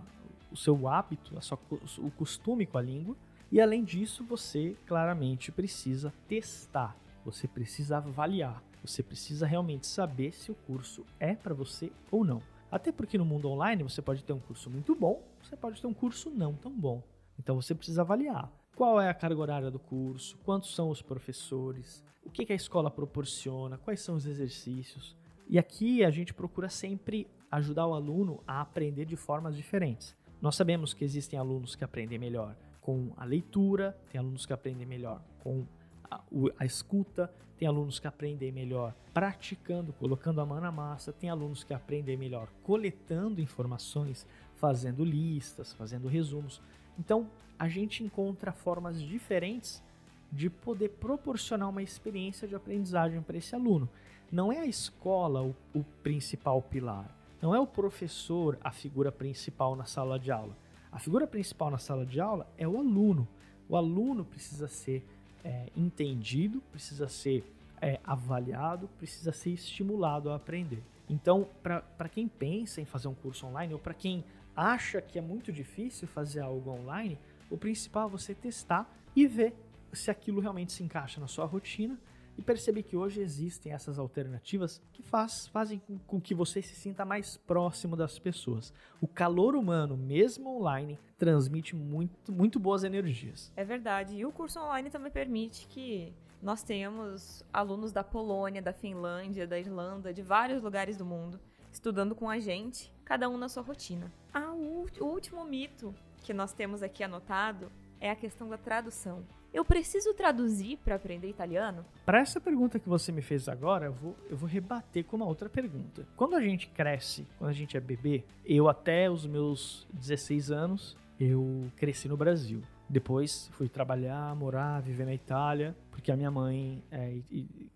o 0.50 0.56
seu 0.56 0.86
hábito, 0.86 1.36
a 1.36 1.40
sua, 1.40 1.58
o 1.98 2.12
costume 2.12 2.64
com 2.64 2.78
a 2.78 2.82
língua. 2.82 3.16
E 3.50 3.60
além 3.60 3.82
disso, 3.82 4.22
você 4.22 4.76
claramente 4.86 5.50
precisa 5.50 6.14
testar, 6.28 6.96
você 7.24 7.48
precisa 7.48 7.96
avaliar, 7.96 8.62
você 8.80 9.02
precisa 9.02 9.46
realmente 9.46 9.84
saber 9.84 10.32
se 10.32 10.52
o 10.52 10.54
curso 10.54 11.04
é 11.18 11.34
para 11.34 11.52
você 11.52 11.90
ou 12.08 12.24
não. 12.24 12.40
Até 12.70 12.92
porque 12.92 13.18
no 13.18 13.24
mundo 13.24 13.50
online 13.50 13.82
você 13.82 14.00
pode 14.00 14.22
ter 14.22 14.32
um 14.32 14.38
curso 14.38 14.70
muito 14.70 14.94
bom, 14.94 15.20
você 15.42 15.56
pode 15.56 15.80
ter 15.80 15.88
um 15.88 15.94
curso 15.94 16.30
não 16.30 16.54
tão 16.54 16.72
bom. 16.72 17.02
Então 17.36 17.60
você 17.60 17.74
precisa 17.74 18.02
avaliar 18.02 18.48
qual 18.74 19.00
é 19.00 19.08
a 19.08 19.14
carga 19.14 19.40
horária 19.40 19.70
do 19.70 19.78
curso, 19.78 20.36
quantos 20.44 20.74
são 20.74 20.90
os 20.90 21.00
professores, 21.00 22.04
o 22.24 22.30
que, 22.30 22.44
que 22.44 22.52
a 22.52 22.56
escola 22.56 22.90
proporciona, 22.90 23.78
quais 23.78 24.00
são 24.00 24.16
os 24.16 24.26
exercícios. 24.26 25.16
E 25.48 25.58
aqui 25.58 26.04
a 26.04 26.10
gente 26.10 26.32
procura 26.32 26.68
sempre 26.68 27.26
ajudar 27.50 27.86
o 27.86 27.94
aluno 27.94 28.42
a 28.46 28.60
aprender 28.60 29.04
de 29.04 29.16
formas 29.16 29.56
diferentes. 29.56 30.16
Nós 30.40 30.56
sabemos 30.56 30.92
que 30.92 31.04
existem 31.04 31.38
alunos 31.38 31.76
que 31.76 31.84
aprendem 31.84 32.18
melhor 32.18 32.56
com 32.80 33.12
a 33.16 33.24
leitura, 33.24 33.96
tem 34.10 34.18
alunos 34.18 34.44
que 34.44 34.52
aprendem 34.52 34.86
melhor 34.86 35.22
com 35.42 35.66
a, 36.10 36.20
a, 36.58 36.66
escuta, 36.66 37.32
tem 37.56 37.66
alunos 37.68 37.98
que 37.98 38.06
aprendem 38.06 38.52
melhor 38.52 38.94
praticando, 39.12 39.92
colocando 39.92 40.40
a 40.40 40.46
mão 40.46 40.60
na 40.60 40.72
massa, 40.72 41.12
tem 41.12 41.30
alunos 41.30 41.64
que 41.64 41.72
aprendem 41.72 42.16
melhor 42.16 42.48
coletando 42.62 43.40
informações, 43.40 44.26
fazendo 44.56 45.04
listas, 45.04 45.72
fazendo 45.72 46.08
resumos. 46.08 46.60
Então, 46.98 47.26
a 47.58 47.68
gente 47.68 48.02
encontra 48.02 48.52
formas 48.52 49.00
diferentes 49.00 49.82
de 50.30 50.50
poder 50.50 50.90
proporcionar 50.90 51.68
uma 51.68 51.82
experiência 51.82 52.48
de 52.48 52.54
aprendizagem 52.54 53.22
para 53.22 53.36
esse 53.36 53.54
aluno. 53.54 53.88
Não 54.30 54.52
é 54.52 54.58
a 54.58 54.66
escola 54.66 55.42
o, 55.42 55.54
o 55.72 55.84
principal 56.02 56.60
pilar 56.60 57.08
não 57.44 57.54
é 57.54 57.60
o 57.60 57.66
professor 57.66 58.58
a 58.64 58.70
figura 58.70 59.12
principal 59.12 59.76
na 59.76 59.84
sala 59.84 60.18
de 60.18 60.30
aula. 60.30 60.56
A 60.90 60.98
figura 60.98 61.26
principal 61.26 61.70
na 61.70 61.76
sala 61.76 62.06
de 62.06 62.18
aula 62.18 62.46
é 62.56 62.66
o 62.66 62.78
aluno. 62.78 63.28
O 63.68 63.76
aluno 63.76 64.24
precisa 64.24 64.66
ser 64.66 65.04
é, 65.44 65.66
entendido, 65.76 66.62
precisa 66.72 67.06
ser 67.06 67.44
é, 67.82 68.00
avaliado, 68.02 68.88
precisa 68.96 69.30
ser 69.30 69.50
estimulado 69.50 70.30
a 70.30 70.36
aprender. 70.36 70.82
Então, 71.06 71.46
para 71.62 72.08
quem 72.08 72.26
pensa 72.26 72.80
em 72.80 72.86
fazer 72.86 73.08
um 73.08 73.14
curso 73.14 73.46
online 73.46 73.74
ou 73.74 73.78
para 73.78 73.92
quem 73.92 74.24
acha 74.56 75.00
que 75.00 75.18
é 75.18 75.22
muito 75.22 75.52
difícil 75.52 76.06
fazer 76.08 76.40
algo 76.40 76.70
online, 76.70 77.18
o 77.50 77.56
principal 77.56 78.08
é 78.08 78.10
você 78.10 78.34
testar 78.34 78.90
e 79.14 79.26
ver 79.26 79.54
se 79.92 80.10
aquilo 80.10 80.40
realmente 80.40 80.72
se 80.72 80.82
encaixa 80.82 81.20
na 81.20 81.26
sua 81.26 81.44
rotina 81.44 81.98
e 82.36 82.42
perceber 82.42 82.82
que 82.82 82.96
hoje 82.96 83.20
existem 83.20 83.72
essas 83.72 83.98
alternativas 83.98 84.82
que 84.92 85.02
faz, 85.02 85.46
fazem 85.48 85.78
com, 85.78 85.98
com, 85.98 86.20
que 86.20 86.34
você 86.34 86.60
se 86.60 86.74
sinta 86.74 87.04
mais 87.04 87.36
próximo 87.36 87.96
das 87.96 88.18
pessoas. 88.18 88.72
O 89.00 89.06
calor 89.06 89.54
humano, 89.54 89.96
mesmo 89.96 90.58
online, 90.58 90.98
transmite 91.16 91.76
muito, 91.76 92.32
muito 92.32 92.58
boas 92.58 92.82
energias. 92.82 93.52
É 93.56 93.64
verdade. 93.64 94.16
E 94.16 94.26
o 94.26 94.32
curso 94.32 94.58
online 94.58 94.90
também 94.90 95.12
permite 95.12 95.66
que 95.68 96.12
nós 96.42 96.62
tenhamos 96.62 97.44
alunos 97.52 97.92
da 97.92 98.04
Polônia, 98.04 98.60
da 98.60 98.72
Finlândia, 98.72 99.46
da 99.46 99.58
Irlanda, 99.58 100.12
de 100.12 100.20
vários 100.20 100.62
lugares 100.62 100.96
do 100.96 101.04
mundo, 101.04 101.40
estudando 101.74 102.14
com 102.14 102.30
a 102.30 102.38
gente, 102.38 102.90
cada 103.04 103.28
um 103.28 103.36
na 103.36 103.48
sua 103.48 103.62
rotina. 103.62 104.10
Ah, 104.32 104.52
o, 104.52 104.86
último 105.00 105.44
mito 105.44 105.94
que 106.22 106.32
nós 106.32 106.52
temos 106.52 106.82
aqui 106.82 107.02
anotado 107.02 107.70
é 108.00 108.10
a 108.10 108.16
questão 108.16 108.48
da 108.48 108.56
tradução. 108.56 109.24
Eu 109.52 109.64
preciso 109.64 110.14
traduzir 110.14 110.78
para 110.78 110.96
aprender 110.96 111.28
italiano? 111.28 111.84
Para 112.04 112.20
essa 112.20 112.40
pergunta 112.40 112.78
que 112.78 112.88
você 112.88 113.12
me 113.12 113.22
fez 113.22 113.48
agora, 113.48 113.86
eu 113.86 113.92
vou, 113.92 114.16
eu 114.28 114.36
vou 114.36 114.48
rebater 114.48 115.04
com 115.04 115.16
uma 115.16 115.26
outra 115.26 115.48
pergunta. 115.48 116.06
Quando 116.16 116.34
a 116.34 116.40
gente 116.40 116.68
cresce, 116.68 117.26
quando 117.38 117.50
a 117.50 117.54
gente 117.54 117.76
é 117.76 117.80
bebê, 117.80 118.24
eu 118.44 118.68
até 118.68 119.10
os 119.10 119.26
meus 119.26 119.86
16 119.92 120.50
anos, 120.50 120.96
eu 121.20 121.70
cresci 121.76 122.08
no 122.08 122.16
Brasil. 122.16 122.62
Depois 122.88 123.48
fui 123.52 123.68
trabalhar, 123.68 124.34
morar, 124.34 124.80
viver 124.80 125.06
na 125.06 125.14
Itália, 125.14 125.74
porque 125.94 126.10
a 126.10 126.16
minha 126.16 126.30
mãe 126.30 126.82
é 126.90 127.20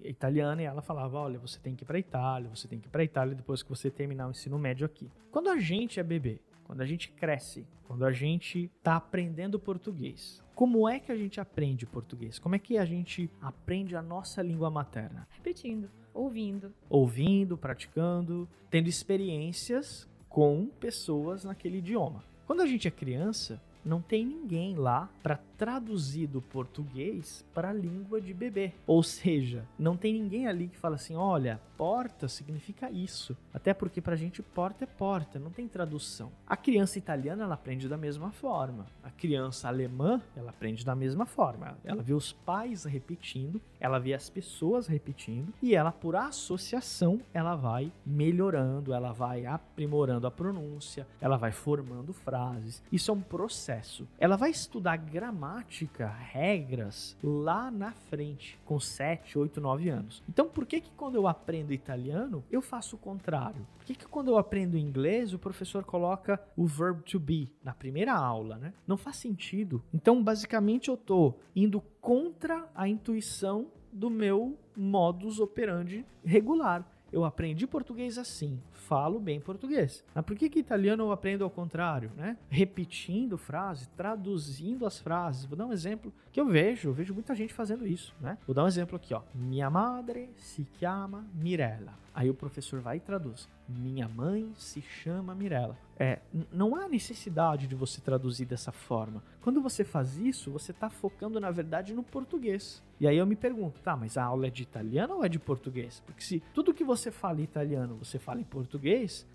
italiana 0.01 0.61
e 0.61 0.65
ela 0.65 0.83
falava: 0.83 1.17
olha, 1.17 1.39
você 1.39 1.61
tem 1.61 1.77
que 1.77 1.85
ir 1.85 1.87
para 1.87 2.01
Itália, 2.01 2.51
você 2.51 2.67
tem 2.67 2.81
que 2.81 2.89
ir 2.89 2.91
para 2.91 3.05
Itália 3.05 3.33
depois 3.33 3.63
que 3.63 3.69
você 3.71 3.93
terminar 3.93 4.27
o 4.27 4.33
ensino 4.33 4.59
médio 4.59 4.85
aqui. 4.85 5.09
Quando 5.31 5.49
a 5.49 5.57
gente 5.59 6.01
é 6.01 6.03
bebê, 6.03 6.41
quando 6.65 6.81
a 6.81 6.85
gente 6.85 7.13
cresce, 7.13 7.65
quando 7.87 8.05
a 8.05 8.11
gente 8.11 8.71
está 8.77 8.97
aprendendo 8.97 9.57
português, 9.61 10.43
como 10.53 10.89
é 10.89 10.99
que 10.99 11.13
a 11.13 11.17
gente 11.17 11.41
aprende 11.41 11.87
português? 11.87 12.41
Como 12.41 12.57
é 12.57 12.59
que 12.59 12.77
a 12.77 12.85
gente 12.85 13.31
aprende 13.41 13.95
a 13.95 14.03
nossa 14.03 14.43
língua 14.43 14.69
materna? 14.69 15.29
Repetindo, 15.31 15.89
ouvindo. 16.13 16.75
Ouvindo, 16.91 17.57
praticando, 17.57 18.49
tendo 18.69 18.89
experiências 18.89 20.09
com 20.29 20.67
pessoas 20.67 21.45
naquele 21.45 21.79
idioma. 21.79 22.25
Quando 22.49 22.63
a 22.63 22.67
gente 22.67 22.89
é 22.89 22.91
criança, 22.91 23.63
não 23.85 24.03
tem 24.03 24.27
ninguém 24.27 24.75
lá 24.75 25.09
para 25.23 25.41
traduzir 25.59 26.29
do 26.29 26.41
português 26.41 27.45
para 27.53 27.71
a 27.71 27.73
língua 27.73 28.21
de 28.21 28.33
bebê. 28.33 28.73
Ou 28.87 29.03
seja, 29.03 29.67
não 29.77 29.97
tem 29.97 30.13
ninguém 30.15 30.47
ali 30.47 30.69
que 30.69 30.79
fala 30.79 30.95
assim: 30.95 31.17
olha, 31.17 31.61
porta 31.77 32.29
significa 32.29 32.91
isso. 32.91 33.37
Até 33.53 33.75
porque 33.75 34.01
para 34.01 34.15
a 34.15 34.17
gente 34.17 34.41
porta 34.41 34.85
é 34.85 34.87
porta, 34.87 35.39
não 35.39 35.51
tem 35.51 35.67
tradução. 35.67 36.31
A 36.47 36.57
criança 36.57 36.99
italiana 36.99 37.43
ela 37.43 37.55
aprende 37.55 37.89
da 37.89 37.97
mesma 37.97 38.31
forma. 38.31 38.87
A 39.03 39.11
criança 39.11 39.67
alemã 39.67 40.23
ela 40.37 40.51
aprende 40.51 40.85
da 40.85 40.95
mesma 40.95 41.27
forma. 41.27 41.77
Ela 41.83 42.03
vê 42.03 42.15
os 42.15 42.33
pais 42.33 42.85
repetindo, 42.85 43.61
ela 43.81 43.99
vê 43.99 44.15
as 44.15 44.31
pessoas 44.31 44.87
repetindo 44.87 45.53
e 45.61 45.75
ela, 45.75 45.91
por 45.91 46.15
associação, 46.15 47.21
ela 47.35 47.57
vai 47.57 47.93
melhorando, 48.07 48.93
ela 48.93 49.13
vai 49.13 49.45
aprimorando 49.45 50.27
a 50.27 50.31
pronúncia, 50.31 51.07
ela 51.21 51.37
vai 51.37 51.51
formando 51.51 52.13
frases. 52.13 52.83
Isso 52.93 53.11
é 53.11 53.15
um 53.15 53.21
processo. 53.21 54.07
Ela 54.21 54.37
vai 54.37 54.51
estudar 54.51 54.97
gramática 54.97 55.48
gramática, 55.49 56.07
regras 56.07 57.17
lá 57.23 57.71
na 57.71 57.93
frente, 57.93 58.59
com 58.67 58.79
7, 58.79 59.39
8, 59.39 59.61
9 59.61 59.89
anos. 59.89 60.23
Então, 60.29 60.47
por 60.47 60.67
que 60.67 60.81
que 60.81 60.91
quando 60.91 61.15
eu 61.15 61.27
aprendo 61.27 61.73
italiano, 61.73 62.45
eu 62.51 62.61
faço 62.61 62.97
o 62.97 62.99
contrário? 62.99 63.67
Por 63.79 63.87
que 63.87 63.95
que 63.95 64.07
quando 64.07 64.29
eu 64.29 64.37
aprendo 64.37 64.77
inglês, 64.77 65.33
o 65.33 65.39
professor 65.39 65.85
coloca 65.85 66.39
o 66.55 66.67
verb 66.67 67.03
to 67.03 67.19
be 67.19 67.51
na 67.65 67.73
primeira 67.73 68.13
aula, 68.13 68.59
né? 68.59 68.75
Não 68.87 68.99
faz 68.99 69.17
sentido. 69.17 69.83
Então, 69.93 70.23
basicamente, 70.23 70.89
eu 70.89 70.97
tô 70.97 71.35
indo 71.57 71.81
contra 72.01 72.69
a 72.75 72.87
intuição 72.87 73.69
do 73.91 74.11
meu 74.11 74.59
modus 74.77 75.41
operandi 75.41 76.05
regular. 76.23 76.87
Eu 77.11 77.25
aprendi 77.25 77.67
português 77.67 78.19
assim, 78.19 78.61
falo 78.79 79.21
bem 79.21 79.41
português. 79.41 80.05
Mas 80.15 80.25
por 80.25 80.37
que 80.37 80.49
que 80.49 80.59
italiano 80.59 81.05
eu 81.05 81.13
aprendo 81.13 81.45
ao 81.45 81.51
contrário, 81.51 82.11
né? 82.17 82.37
Repetindo 82.49 83.37
frases, 83.37 83.87
traduzindo 83.97 84.87
as 84.87 84.99
frases. 84.99 85.45
Vou 85.45 85.57
dar 85.57 85.67
um 85.67 85.73
exemplo 85.73 86.13
que 86.33 86.41
eu 86.41 86.47
vejo, 86.47 86.89
eu 86.89 86.93
vejo 86.93 87.13
muita 87.13 87.35
gente 87.35 87.53
fazendo 87.53 87.87
isso, 87.87 88.15
né? 88.21 88.39
Vou 88.47 88.55
dar 88.55 88.65
um 88.65 88.69
exemplo 88.69 88.97
aqui, 88.97 89.13
ó. 89.13 89.23
Minha 89.35 89.69
madre 89.69 90.31
se 90.37 90.67
chama 90.79 91.27
Mirella. 91.35 91.93
Aí 92.15 92.29
o 92.29 92.35
professor 92.35 92.81
vai 92.81 92.97
e 92.97 93.01
traduz. 93.01 93.49
Minha 93.69 94.09
mãe 94.09 94.53
se 94.57 94.81
chama 94.81 95.35
Mirella. 95.37 95.77
É, 95.97 96.19
não 96.53 96.75
há 96.75 96.89
necessidade 96.89 97.67
de 97.67 97.75
você 97.75 98.01
traduzir 98.01 98.45
dessa 98.45 98.73
forma. 98.73 99.23
Quando 99.41 99.61
você 99.61 99.85
faz 99.85 100.17
isso, 100.17 100.51
você 100.51 100.73
está 100.73 100.91
focando 100.91 101.39
na 101.39 101.51
verdade 101.51 101.95
no 101.95 102.03
português. 102.03 102.83
E 103.01 103.07
aí 103.07 103.17
eu 103.17 103.27
me 103.27 103.37
pergunto, 103.37 103.81
tá, 103.81 103.97
mas 103.97 104.17
a 104.17 104.25
aula 104.25 104.49
é 104.49 104.51
de 104.51 104.63
italiano 104.63 105.17
ou 105.17 105.25
é 105.25 105.29
de 105.29 105.39
português? 105.39 106.03
Porque 106.05 106.23
se 106.23 106.43
tudo 106.53 106.75
que 106.75 106.83
você 106.83 107.11
fala 107.13 107.41
em 107.41 107.45
italiano 107.45 107.97
você 107.97 108.19
fala 108.19 108.41
em 108.41 108.45
português, 108.45 108.68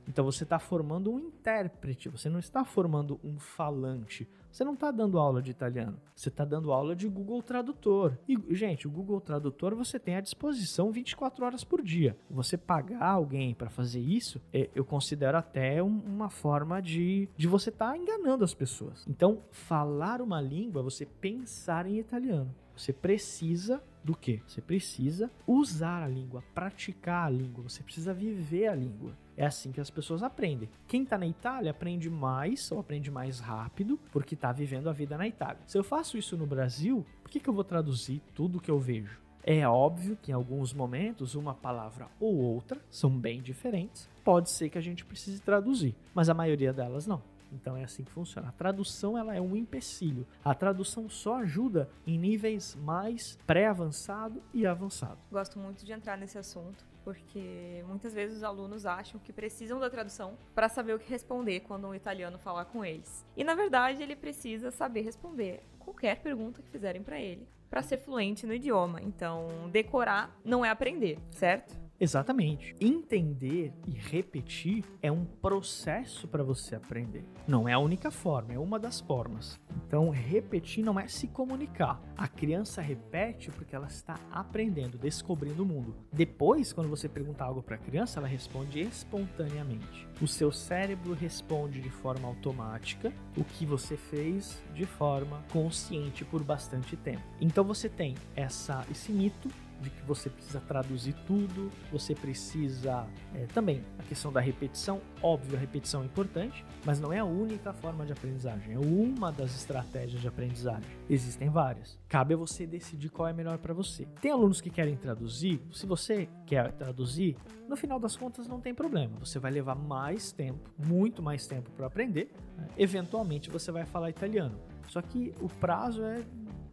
então 0.07 0.23
você 0.23 0.43
está 0.43 0.59
formando 0.59 1.11
um 1.11 1.19
intérprete, 1.19 2.09
você 2.09 2.29
não 2.29 2.39
está 2.39 2.63
formando 2.63 3.19
um 3.23 3.39
falante. 3.39 4.27
Você 4.53 4.63
não 4.63 4.75
está 4.75 4.91
dando 4.91 5.17
aula 5.17 5.41
de 5.41 5.49
italiano, 5.49 5.99
você 6.15 6.29
está 6.29 6.45
dando 6.45 6.71
aula 6.71 6.95
de 6.95 7.07
Google 7.07 7.41
Tradutor. 7.41 8.19
E, 8.29 8.37
gente, 8.53 8.87
o 8.87 8.91
Google 8.91 9.19
Tradutor 9.19 9.73
você 9.73 9.97
tem 9.97 10.15
à 10.15 10.21
disposição 10.21 10.91
24 10.91 11.43
horas 11.43 11.63
por 11.63 11.81
dia. 11.81 12.15
Você 12.29 12.55
pagar 12.55 13.03
alguém 13.03 13.55
para 13.55 13.71
fazer 13.71 13.99
isso, 13.99 14.39
é, 14.53 14.69
eu 14.75 14.85
considero 14.85 15.39
até 15.39 15.81
uma 15.81 16.29
forma 16.29 16.79
de, 16.83 17.27
de 17.35 17.47
você 17.47 17.69
estar 17.69 17.93
tá 17.93 17.97
enganando 17.97 18.43
as 18.43 18.53
pessoas. 18.53 19.03
Então, 19.07 19.39
falar 19.49 20.21
uma 20.21 20.39
língua 20.39 20.83
você 20.83 21.03
pensar 21.03 21.87
em 21.87 21.97
italiano. 21.97 22.53
Você 22.77 22.93
precisa 22.93 23.81
do 24.03 24.15
que? 24.15 24.41
Você 24.45 24.61
precisa 24.61 25.31
usar 25.47 26.03
a 26.03 26.07
língua, 26.07 26.43
praticar 26.53 27.27
a 27.27 27.29
língua, 27.29 27.63
você 27.63 27.81
precisa 27.81 28.13
viver 28.13 28.67
a 28.67 28.75
língua. 28.75 29.17
É 29.35 29.45
assim 29.45 29.71
que 29.71 29.81
as 29.81 29.89
pessoas 29.89 30.21
aprendem. 30.21 30.69
Quem 30.87 31.03
está 31.03 31.17
na 31.17 31.27
Itália 31.27 31.71
aprende 31.71 32.09
mais 32.09 32.71
ou 32.71 32.79
aprende 32.79 33.09
mais 33.09 33.39
rápido 33.39 33.99
porque 34.11 34.35
está 34.35 34.51
vivendo 34.51 34.89
a 34.89 34.93
vida 34.93 35.17
na 35.17 35.27
Itália. 35.27 35.61
Se 35.65 35.77
eu 35.77 35.83
faço 35.83 36.17
isso 36.17 36.37
no 36.37 36.45
Brasil, 36.45 37.05
por 37.21 37.31
que, 37.31 37.39
que 37.39 37.49
eu 37.49 37.53
vou 37.53 37.63
traduzir 37.63 38.21
tudo 38.33 38.61
que 38.61 38.69
eu 38.69 38.79
vejo? 38.79 39.21
É 39.45 39.67
óbvio 39.67 40.17
que 40.21 40.31
em 40.31 40.33
alguns 40.33 40.73
momentos 40.73 41.35
uma 41.35 41.53
palavra 41.53 42.07
ou 42.19 42.35
outra 42.35 42.79
são 42.89 43.09
bem 43.09 43.41
diferentes. 43.41 44.09
Pode 44.23 44.49
ser 44.49 44.69
que 44.69 44.77
a 44.77 44.81
gente 44.81 45.03
precise 45.03 45.41
traduzir, 45.41 45.93
mas 46.13 46.29
a 46.29 46.33
maioria 46.33 46.71
delas 46.71 47.05
não. 47.05 47.21
Então 47.51 47.75
é 47.75 47.83
assim 47.83 48.03
que 48.03 48.11
funciona. 48.11 48.49
A 48.49 48.51
tradução 48.51 49.17
ela 49.17 49.35
é 49.35 49.41
um 49.41 49.55
empecilho. 49.55 50.25
A 50.43 50.55
tradução 50.55 51.09
só 51.09 51.41
ajuda 51.41 51.89
em 52.07 52.17
níveis 52.17 52.75
mais 52.75 53.37
pré-avançado 53.45 54.41
e 54.53 54.65
avançado. 54.65 55.17
Gosto 55.31 55.59
muito 55.59 55.85
de 55.85 55.91
entrar 55.91 56.17
nesse 56.17 56.37
assunto 56.37 56.92
porque 57.03 57.83
muitas 57.87 58.13
vezes 58.13 58.37
os 58.37 58.43
alunos 58.43 58.85
acham 58.85 59.19
que 59.19 59.33
precisam 59.33 59.79
da 59.79 59.89
tradução 59.89 60.37
para 60.53 60.69
saber 60.69 60.93
o 60.93 60.99
que 60.99 61.09
responder 61.09 61.61
quando 61.61 61.87
um 61.87 61.95
italiano 61.95 62.37
falar 62.37 62.65
com 62.65 62.83
eles. 62.83 63.25
E 63.35 63.43
na 63.43 63.55
verdade, 63.55 64.01
ele 64.01 64.15
precisa 64.15 64.71
saber 64.71 65.01
responder 65.01 65.61
qualquer 65.79 66.21
pergunta 66.21 66.61
que 66.61 66.69
fizerem 66.69 67.03
para 67.03 67.19
ele 67.19 67.47
para 67.73 67.81
ser 67.81 67.97
fluente 67.97 68.45
no 68.45 68.53
idioma. 68.53 69.01
Então, 69.01 69.47
decorar 69.71 70.29
não 70.45 70.63
é 70.63 70.69
aprender, 70.69 71.17
certo? 71.31 71.82
Exatamente. 72.03 72.75
Entender 72.81 73.71
e 73.87 73.91
repetir 73.91 74.83
é 75.01 75.09
um 75.09 75.23
processo 75.23 76.27
para 76.27 76.43
você 76.43 76.75
aprender. 76.75 77.23
Não 77.47 77.65
é 77.65 77.71
a 77.71 77.79
única 77.79 78.11
forma, 78.11 78.51
é 78.53 78.59
uma 78.59 78.77
das 78.77 78.99
formas. 78.99 79.57
Então, 79.87 80.09
repetir 80.09 80.83
não 80.83 80.99
é 80.99 81.07
se 81.07 81.29
comunicar. 81.29 82.01
A 82.17 82.27
criança 82.27 82.81
repete 82.81 83.49
porque 83.51 83.73
ela 83.73 83.87
está 83.87 84.19
aprendendo, 84.29 84.97
descobrindo 84.97 85.63
o 85.63 85.65
mundo. 85.65 85.95
Depois, 86.11 86.73
quando 86.73 86.89
você 86.89 87.07
pergunta 87.07 87.45
algo 87.45 87.63
para 87.63 87.75
a 87.75 87.79
criança, 87.79 88.19
ela 88.19 88.27
responde 88.27 88.81
espontaneamente. 88.81 90.05
O 90.21 90.27
seu 90.27 90.51
cérebro 90.51 91.13
responde 91.13 91.79
de 91.79 91.89
forma 91.89 92.27
automática 92.27 93.13
o 93.37 93.45
que 93.45 93.65
você 93.65 93.95
fez 93.95 94.61
de 94.75 94.85
forma 94.85 95.41
consciente 95.53 96.25
por 96.25 96.43
bastante 96.43 96.97
tempo. 96.97 97.23
Então, 97.39 97.63
você 97.63 97.87
tem 97.87 98.15
essa, 98.35 98.85
esse 98.91 99.09
mito 99.13 99.47
de 99.83 99.89
que 99.89 100.01
você 100.03 100.29
precisa 100.29 100.59
traduzir 100.61 101.13
tudo, 101.27 101.69
você 101.91 102.15
precisa 102.15 103.05
é, 103.35 103.45
também 103.47 103.83
a 103.99 104.03
questão 104.03 104.31
da 104.31 104.39
repetição. 104.39 105.01
Óbvio, 105.21 105.57
a 105.57 105.59
repetição 105.59 106.01
é 106.01 106.05
importante, 106.05 106.65
mas 106.85 106.99
não 106.99 107.11
é 107.11 107.19
a 107.19 107.25
única 107.25 107.73
forma 107.73 108.05
de 108.05 108.13
aprendizagem, 108.13 108.73
é 108.73 108.79
uma 108.79 109.31
das 109.31 109.55
estratégias 109.55 110.21
de 110.21 110.27
aprendizagem. 110.27 110.89
Existem 111.09 111.49
várias. 111.49 111.99
Cabe 112.07 112.33
a 112.33 112.37
você 112.37 112.65
decidir 112.65 113.09
qual 113.09 113.27
é 113.27 113.33
melhor 113.33 113.57
para 113.57 113.73
você. 113.73 114.05
Tem 114.21 114.31
alunos 114.31 114.61
que 114.61 114.69
querem 114.69 114.95
traduzir, 114.95 115.61
se 115.71 115.85
você 115.85 116.29
quer 116.45 116.71
traduzir, 116.71 117.35
no 117.67 117.75
final 117.75 117.99
das 117.99 118.15
contas 118.15 118.47
não 118.47 118.59
tem 118.59 118.73
problema. 118.73 119.17
Você 119.19 119.39
vai 119.39 119.51
levar 119.51 119.75
mais 119.75 120.31
tempo, 120.31 120.69
muito 120.77 121.21
mais 121.21 121.47
tempo 121.47 121.69
para 121.71 121.87
aprender. 121.87 122.31
Né? 122.57 122.67
Eventualmente 122.77 123.49
você 123.49 123.71
vai 123.71 123.85
falar 123.85 124.09
italiano. 124.09 124.59
Só 124.87 125.01
que 125.01 125.33
o 125.41 125.47
prazo 125.47 126.03
é 126.03 126.23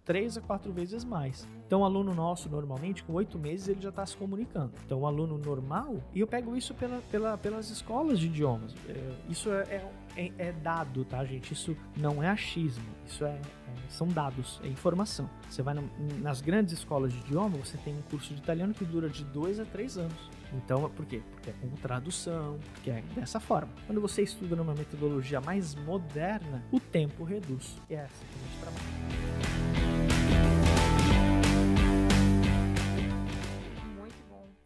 três 0.05 0.37
a 0.37 0.41
quatro 0.41 0.73
vezes 0.73 1.05
mais. 1.05 1.47
Então, 1.67 1.83
o 1.83 1.85
aluno 1.85 2.15
nosso, 2.15 2.49
normalmente, 2.49 3.05
com 3.05 3.13
oito 3.13 3.39
meses, 3.39 3.69
ele 3.69 3.81
já 3.81 3.91
está 3.91 4.05
se 4.05 4.17
comunicando. 4.17 4.73
Então, 4.85 5.01
o 5.01 5.07
aluno 5.07 5.39
normal, 5.39 6.03
e 6.13 6.21
eu 6.21 6.27
pego 6.27 6.57
isso 6.57 6.75
pela, 6.75 7.01
pela, 7.11 7.39
pelas 7.39 7.71
escolas 7.71 8.19
de 8.19 8.27
idiomas. 8.27 8.75
É, 8.89 9.15
isso 9.29 9.51
é, 9.53 9.63
é, 9.63 9.91
é, 10.17 10.33
é, 10.39 10.53
dado, 10.53 11.05
tá, 11.05 11.25
gente? 11.25 11.53
Isso 11.53 11.77
não 11.97 12.23
é 12.23 12.29
achismo. 12.29 12.85
Isso 13.07 13.25
é, 13.25 13.31
é 13.31 13.41
são 13.89 14.09
dados, 14.09 14.61
é 14.65 14.69
informação. 14.69 15.29
Você 15.49 15.63
vai 15.63 15.75
na, 15.75 15.83
nas 16.21 16.41
grandes 16.41 16.75
escolas 16.75 17.13
de 17.13 17.19
idioma, 17.21 17.57
você 17.59 17.77
tem 17.79 17.95
um 17.95 18.03
curso 18.03 18.35
de 18.35 18.41
italiano 18.41 18.75
que 18.75 18.85
dura 18.85 19.09
de 19.09 19.25
dois 19.25 19.61
a 19.61 19.65
três 19.65 19.97
anos. 19.97 20.31
Então, 20.53 20.91
por 20.91 21.07
quê? 21.07 21.23
Porque 21.31 21.51
é 21.51 21.53
com 21.53 21.69
tradução, 21.77 22.59
porque 22.75 22.91
é 22.91 23.03
dessa 23.15 23.39
forma. 23.39 23.71
Quando 23.87 24.01
você 24.01 24.23
estuda 24.23 24.57
numa 24.57 24.75
metodologia 24.75 25.41
mais 25.41 25.75
moderna, 25.75 26.65
o 26.73 26.81
tempo 26.81 27.25
reduz. 27.25 27.77
E 27.89 27.95
é 27.95 27.99
essa 27.99 28.25
que 28.25 28.35
a 28.35 28.43
gente 28.43 28.61
trabalha. 28.61 29.50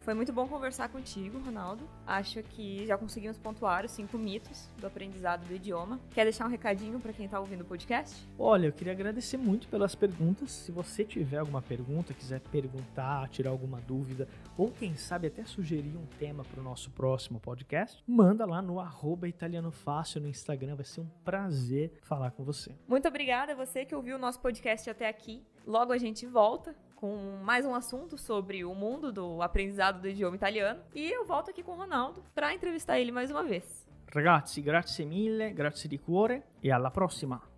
Foi 0.05 0.13
muito 0.13 0.31
bom 0.31 0.47
conversar 0.47 0.87
contigo, 0.89 1.39
Ronaldo. 1.39 1.89
Acho 2.05 2.43
que 2.43 2.85
já 2.85 2.95
conseguimos 2.95 3.39
pontuar 3.39 3.83
os 3.83 3.89
cinco 3.89 4.19
mitos 4.19 4.69
do 4.77 4.85
aprendizado 4.85 5.47
do 5.47 5.55
idioma. 5.55 5.99
Quer 6.13 6.25
deixar 6.25 6.45
um 6.45 6.47
recadinho 6.47 6.99
para 6.99 7.11
quem 7.11 7.25
está 7.25 7.39
ouvindo 7.39 7.61
o 7.61 7.65
podcast? 7.65 8.15
Olha, 8.37 8.67
eu 8.67 8.71
queria 8.71 8.93
agradecer 8.93 9.35
muito 9.35 9.67
pelas 9.67 9.95
perguntas. 9.95 10.51
Se 10.51 10.71
você 10.71 11.03
tiver 11.03 11.39
alguma 11.39 11.59
pergunta, 11.59 12.13
quiser 12.13 12.39
perguntar, 12.39 13.27
tirar 13.29 13.49
alguma 13.49 13.81
dúvida, 13.81 14.27
ou 14.55 14.69
quem 14.69 14.95
sabe 14.95 15.25
até 15.25 15.43
sugerir 15.43 15.97
um 15.97 16.05
tema 16.19 16.43
para 16.43 16.61
o 16.61 16.63
nosso 16.63 16.91
próximo 16.91 17.39
podcast, 17.39 18.03
manda 18.07 18.45
lá 18.45 18.61
no 18.61 18.79
arroba 18.79 19.27
italiano 19.27 19.71
fácil 19.71 20.21
no 20.21 20.27
Instagram. 20.27 20.75
Vai 20.75 20.85
ser 20.85 21.01
um 21.01 21.09
prazer 21.23 21.97
falar 22.03 22.29
com 22.29 22.43
você. 22.43 22.71
Muito 22.87 23.07
obrigada 23.07 23.53
a 23.53 23.55
você 23.55 23.83
que 23.83 23.95
ouviu 23.95 24.17
o 24.17 24.19
nosso 24.19 24.39
podcast 24.39 24.87
até 24.87 25.09
aqui. 25.09 25.43
Logo 25.65 25.91
a 25.91 25.97
gente 25.97 26.27
volta 26.27 26.75
com 26.95 27.15
mais 27.43 27.65
um 27.65 27.75
assunto 27.75 28.17
sobre 28.17 28.63
o 28.63 28.73
mundo 28.73 29.11
do 29.11 29.41
aprendizado 29.41 30.01
do 30.01 30.07
idioma 30.07 30.35
italiano. 30.35 30.81
E 30.93 31.11
eu 31.11 31.25
volto 31.25 31.49
aqui 31.49 31.61
com 31.61 31.71
o 31.71 31.75
Ronaldo 31.75 32.23
para 32.33 32.53
entrevistar 32.53 32.99
ele 32.99 33.11
mais 33.11 33.29
uma 33.29 33.43
vez. 33.43 33.85
Ragazzi, 34.13 34.61
grazie 34.61 35.05
mille, 35.05 35.51
grazie 35.51 35.89
di 35.89 35.97
cuore 35.97 36.43
e 36.63 36.71
alla 36.71 36.89
prossima! 36.89 37.54